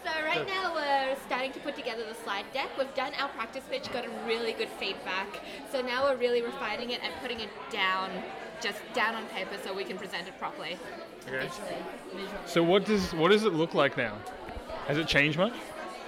So 0.04 0.11
right 0.26 0.46
now 0.46 0.74
we're 0.74 1.16
starting 1.26 1.50
to 1.52 1.61
put 1.61 1.76
together 1.76 2.02
the 2.06 2.14
slide 2.22 2.44
deck. 2.52 2.68
We've 2.76 2.94
done 2.94 3.14
our 3.18 3.28
practice 3.30 3.64
pitch, 3.70 3.90
got 3.90 4.04
a 4.04 4.11
really 4.26 4.52
good 4.52 4.68
feedback. 4.68 5.40
So 5.72 5.80
now 5.80 6.04
we're 6.04 6.16
really 6.16 6.42
refining 6.42 6.90
it 6.90 7.00
and 7.02 7.11
putting 7.22 7.40
it 7.40 7.48
down, 7.72 8.11
just 8.61 8.80
down 8.92 9.14
on 9.14 9.24
paper 9.28 9.56
so 9.64 9.72
we 9.74 9.85
can 9.85 9.96
present 9.96 10.28
it 10.28 10.38
properly. 10.38 10.76
Okay. 11.26 11.48
Visually. 11.48 11.76
Visually. 12.12 12.38
So 12.44 12.62
what 12.62 12.85
does 12.85 13.14
what 13.14 13.30
does 13.30 13.44
it 13.44 13.54
look 13.54 13.72
like 13.72 13.96
now? 13.96 14.18
Has 14.88 14.98
it 14.98 15.09
changed 15.09 15.38
much? 15.38 15.54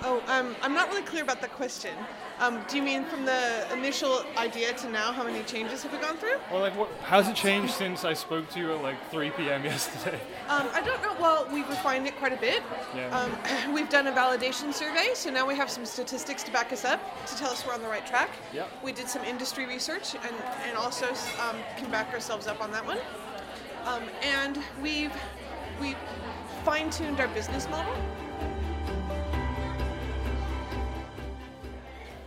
Oh, 0.04 0.22
um, 0.26 0.56
I'm 0.62 0.74
not 0.74 0.88
really 0.88 1.02
clear 1.02 1.22
about 1.22 1.40
the 1.40 1.48
question. 1.48 1.94
Um, 2.40 2.60
do 2.68 2.76
you 2.76 2.82
mean 2.82 3.04
from 3.04 3.24
the 3.24 3.72
initial 3.72 4.24
idea 4.36 4.72
to 4.72 4.90
now, 4.90 5.12
how 5.12 5.22
many 5.22 5.44
changes 5.44 5.84
have 5.84 5.92
we 5.92 5.98
gone 5.98 6.16
through? 6.16 6.38
Or 6.50 6.60
like 6.60 6.76
what? 6.76 6.88
How's 7.02 7.28
it 7.28 7.36
changed 7.36 7.72
since 7.74 8.04
I 8.04 8.12
spoke 8.12 8.48
to 8.50 8.58
you 8.58 8.72
at 8.72 8.82
like 8.82 8.96
3 9.10 9.30
p.m. 9.30 9.64
yesterday? 9.64 10.20
Um, 10.48 10.68
I 10.72 10.80
don't 10.80 11.00
know. 11.02 11.14
Well, 11.20 11.48
we've 11.52 11.68
refined 11.68 12.06
it 12.08 12.16
quite 12.18 12.32
a 12.32 12.40
bit. 12.40 12.62
Yeah. 12.96 13.16
Um, 13.16 13.74
we've 13.74 13.88
done 13.88 14.08
a 14.08 14.12
validation 14.12 14.74
survey, 14.74 15.10
so 15.14 15.30
now 15.30 15.46
we 15.46 15.54
have 15.54 15.70
some 15.70 15.86
statistics 15.86 16.42
to 16.44 16.50
back 16.50 16.72
us 16.72 16.84
up 16.84 17.00
to 17.26 17.36
tell 17.36 17.50
us 17.50 17.64
we're 17.64 17.74
on 17.74 17.82
the 17.82 17.88
right 17.88 18.06
track. 18.06 18.30
Yep. 18.52 18.68
We 18.82 18.92
did 18.92 19.08
some 19.08 19.24
industry 19.24 19.66
research 19.66 20.14
and, 20.14 20.34
and 20.66 20.76
also 20.76 21.06
um, 21.40 21.56
can 21.76 21.90
back 21.92 22.12
ourselves 22.12 22.48
up 22.48 22.60
on 22.60 22.72
that 22.72 22.84
one. 22.84 22.98
Um, 23.84 24.02
and 24.22 24.58
we've 24.82 25.12
we've 25.80 25.96
fine 26.64 26.90
tuned 26.90 27.20
our 27.20 27.28
business 27.28 27.68
model. 27.68 27.94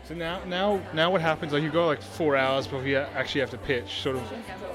So 0.08 0.14
now, 0.14 0.44
now, 0.46 0.80
now, 0.94 1.10
what 1.10 1.22
happens? 1.22 1.52
Like 1.52 1.64
you 1.64 1.72
go 1.72 1.88
like 1.88 2.02
four 2.02 2.36
hours 2.36 2.68
before 2.68 2.86
you 2.88 2.98
actually 2.98 3.42
have 3.42 3.50
to 3.52 3.58
pitch. 3.58 4.02
Sort 4.02 4.18
of, 4.18 4.22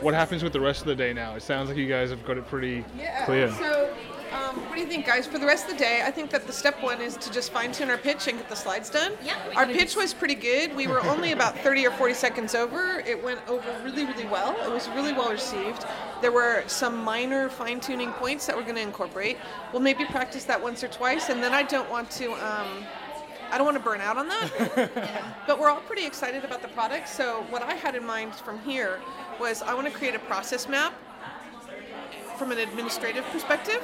what 0.03 0.13
happens 0.13 0.43
with 0.43 0.53
the 0.53 0.61
rest 0.61 0.81
of 0.81 0.89
the 0.89 0.97
day 0.97 1.13
now? 1.13 1.37
It 1.37 1.43
sounds 1.43 1.69
like 1.69 1.79
you 1.79 1.89
guys 1.89 2.11
have 2.11 2.25
got 2.27 2.37
it 2.37 2.49
pretty 2.49 2.85
Yeah. 2.99 3.25
clear. 3.27 3.49
So, 3.53 3.95
um, 4.33 4.57
what 4.67 4.75
do 4.75 4.81
you 4.81 4.89
think, 4.89 5.07
guys? 5.07 5.29
For 5.29 5.39
the 5.39 5.47
rest 5.47 5.67
of 5.67 5.71
the 5.75 5.77
day, 5.79 6.03
I 6.05 6.11
think 6.11 6.31
that 6.31 6.49
the 6.49 6.53
step 6.53 6.83
one 6.83 7.01
is 7.01 7.17
to 7.19 7.31
just 7.31 7.53
fine 7.53 7.71
tune 7.71 7.91
our 7.91 7.97
pitch 7.99 8.27
and 8.27 8.39
get 8.39 8.49
the 8.49 8.57
slides 8.57 8.91
done. 8.91 9.13
Yeah. 9.23 9.37
Our 9.55 9.67
pitch 9.67 9.95
was 9.95 10.13
pretty 10.13 10.35
good. 10.35 10.75
We 10.75 10.89
were 10.89 11.01
only 11.07 11.31
about 11.39 11.57
30 11.59 11.87
or 11.87 11.93
40 11.93 12.15
seconds 12.15 12.57
over. 12.57 12.99
It 13.07 13.23
went 13.23 13.39
over 13.49 13.65
really, 13.85 14.07
really 14.07 14.27
well. 14.27 14.57
It 14.67 14.73
was 14.73 14.89
really 14.97 15.13
well 15.13 15.31
received. 15.31 15.85
There 16.23 16.33
were 16.33 16.65
some 16.67 16.97
minor 17.05 17.49
fine 17.49 17.79
tuning 17.79 18.11
points 18.15 18.47
that 18.47 18.57
we're 18.57 18.65
going 18.65 18.75
to 18.75 18.83
incorporate. 18.83 19.39
We'll 19.73 19.81
maybe 19.83 20.05
practice 20.07 20.43
that 20.45 20.61
once 20.61 20.83
or 20.83 20.89
twice, 20.89 21.29
and 21.29 21.41
then 21.41 21.53
I 21.55 21.63
don't 21.63 21.89
want 21.89 22.11
to. 22.13 22.33
Um, 22.33 22.85
I 23.51 23.59
don't 23.59 23.65
want 23.65 23.77
to 23.77 23.83
burn 23.83 24.01
out 24.01 24.17
on 24.17 24.29
that. 24.29 25.31
but 25.47 25.59
we're 25.59 25.69
all 25.69 25.81
pretty 25.81 26.07
excited 26.07 26.45
about 26.45 26.63
the 26.63 26.69
product. 26.69 27.09
So 27.09 27.45
what 27.51 27.63
I 27.63 27.75
had 27.75 27.95
in 27.95 28.05
mind 28.05 28.35
from 28.35 28.61
here 28.61 29.01
was 29.39 29.63
I 29.63 29.75
want 29.75 29.87
to 29.87 29.93
create 29.93 30.15
a 30.15 30.19
process 30.21 30.69
map 30.69 30.95
from 32.39 32.53
an 32.53 32.59
administrative 32.59 33.25
perspective 33.27 33.83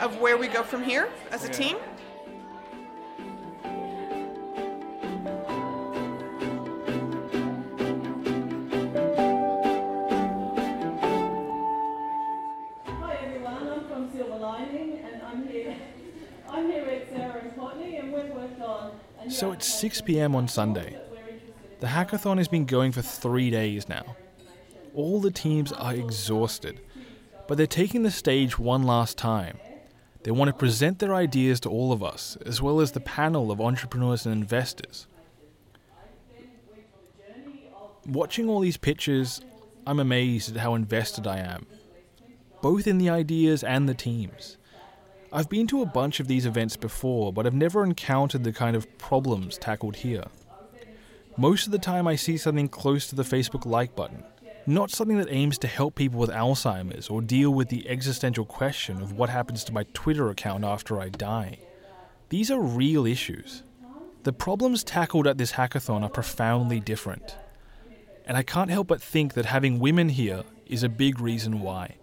of 0.00 0.18
where 0.20 0.36
we 0.36 0.48
go 0.48 0.62
from 0.62 0.82
here 0.82 1.08
as 1.30 1.44
a 1.44 1.48
Yeah. 1.48 1.52
team. 1.52 1.76
6 19.80 20.02
pm 20.02 20.36
on 20.36 20.46
Sunday. 20.46 20.94
The 21.78 21.86
hackathon 21.86 22.36
has 22.36 22.48
been 22.48 22.66
going 22.66 22.92
for 22.92 23.00
three 23.00 23.48
days 23.48 23.88
now. 23.88 24.14
All 24.94 25.22
the 25.22 25.30
teams 25.30 25.72
are 25.72 25.94
exhausted, 25.94 26.82
but 27.48 27.56
they're 27.56 27.66
taking 27.66 28.02
the 28.02 28.10
stage 28.10 28.58
one 28.58 28.82
last 28.82 29.16
time. 29.16 29.56
They 30.22 30.32
want 30.32 30.50
to 30.50 30.52
present 30.52 30.98
their 30.98 31.14
ideas 31.14 31.60
to 31.60 31.70
all 31.70 31.92
of 31.92 32.02
us, 32.02 32.36
as 32.44 32.60
well 32.60 32.80
as 32.80 32.92
the 32.92 33.00
panel 33.00 33.50
of 33.50 33.58
entrepreneurs 33.58 34.26
and 34.26 34.34
investors. 34.34 35.06
Watching 38.06 38.50
all 38.50 38.60
these 38.60 38.76
pictures, 38.76 39.40
I'm 39.86 39.98
amazed 39.98 40.54
at 40.54 40.60
how 40.60 40.74
invested 40.74 41.26
I 41.26 41.38
am, 41.38 41.66
both 42.60 42.86
in 42.86 42.98
the 42.98 43.08
ideas 43.08 43.64
and 43.64 43.88
the 43.88 43.94
teams. 43.94 44.58
I've 45.32 45.48
been 45.48 45.68
to 45.68 45.82
a 45.82 45.86
bunch 45.86 46.18
of 46.18 46.26
these 46.26 46.44
events 46.44 46.76
before, 46.76 47.32
but 47.32 47.46
I've 47.46 47.54
never 47.54 47.84
encountered 47.84 48.42
the 48.42 48.52
kind 48.52 48.74
of 48.74 48.98
problems 48.98 49.56
tackled 49.58 49.96
here. 49.96 50.24
Most 51.36 51.66
of 51.66 51.72
the 51.72 51.78
time, 51.78 52.08
I 52.08 52.16
see 52.16 52.36
something 52.36 52.68
close 52.68 53.06
to 53.06 53.14
the 53.14 53.22
Facebook 53.22 53.64
like 53.64 53.94
button, 53.94 54.24
not 54.66 54.90
something 54.90 55.18
that 55.18 55.30
aims 55.30 55.56
to 55.58 55.68
help 55.68 55.94
people 55.94 56.18
with 56.18 56.30
Alzheimer's 56.30 57.08
or 57.08 57.22
deal 57.22 57.50
with 57.50 57.68
the 57.68 57.88
existential 57.88 58.44
question 58.44 59.00
of 59.00 59.12
what 59.12 59.30
happens 59.30 59.62
to 59.64 59.72
my 59.72 59.84
Twitter 59.94 60.30
account 60.30 60.64
after 60.64 61.00
I 61.00 61.10
die. 61.10 61.58
These 62.30 62.50
are 62.50 62.60
real 62.60 63.06
issues. 63.06 63.62
The 64.24 64.32
problems 64.32 64.82
tackled 64.82 65.28
at 65.28 65.38
this 65.38 65.52
hackathon 65.52 66.02
are 66.02 66.10
profoundly 66.10 66.80
different. 66.80 67.36
And 68.26 68.36
I 68.36 68.42
can't 68.42 68.70
help 68.70 68.88
but 68.88 69.00
think 69.00 69.34
that 69.34 69.46
having 69.46 69.78
women 69.78 70.08
here 70.08 70.42
is 70.66 70.82
a 70.82 70.88
big 70.88 71.20
reason 71.20 71.60
why. 71.60 71.96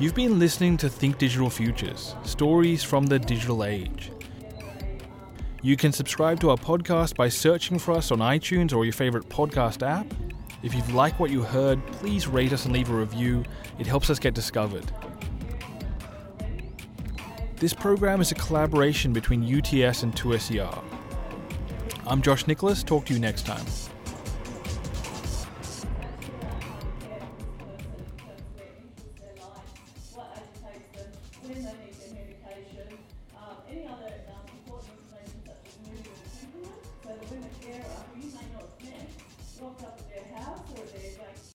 You've 0.00 0.14
been 0.14 0.38
listening 0.38 0.76
to 0.76 0.88
Think 0.88 1.18
Digital 1.18 1.50
Futures 1.50 2.14
Stories 2.22 2.84
from 2.84 3.06
the 3.06 3.18
Digital 3.18 3.64
Age. 3.64 4.12
You 5.60 5.76
can 5.76 5.90
subscribe 5.90 6.38
to 6.38 6.50
our 6.50 6.56
podcast 6.56 7.16
by 7.16 7.28
searching 7.28 7.80
for 7.80 7.94
us 7.94 8.12
on 8.12 8.20
iTunes 8.20 8.72
or 8.72 8.84
your 8.84 8.92
favorite 8.92 9.28
podcast 9.28 9.84
app. 9.84 10.06
If 10.62 10.72
you've 10.72 10.94
liked 10.94 11.18
what 11.18 11.32
you 11.32 11.42
heard, 11.42 11.84
please 11.94 12.28
rate 12.28 12.52
us 12.52 12.64
and 12.64 12.72
leave 12.72 12.90
a 12.90 12.94
review. 12.94 13.42
It 13.80 13.88
helps 13.88 14.08
us 14.08 14.20
get 14.20 14.34
discovered. 14.34 14.84
This 17.56 17.72
program 17.72 18.20
is 18.20 18.30
a 18.30 18.36
collaboration 18.36 19.12
between 19.12 19.42
UTS 19.42 20.04
and 20.04 20.14
2SER. 20.14 20.80
I'm 22.06 22.22
Josh 22.22 22.46
Nicholas. 22.46 22.84
Talk 22.84 23.06
to 23.06 23.14
you 23.14 23.18
next 23.18 23.46
time. 23.46 23.66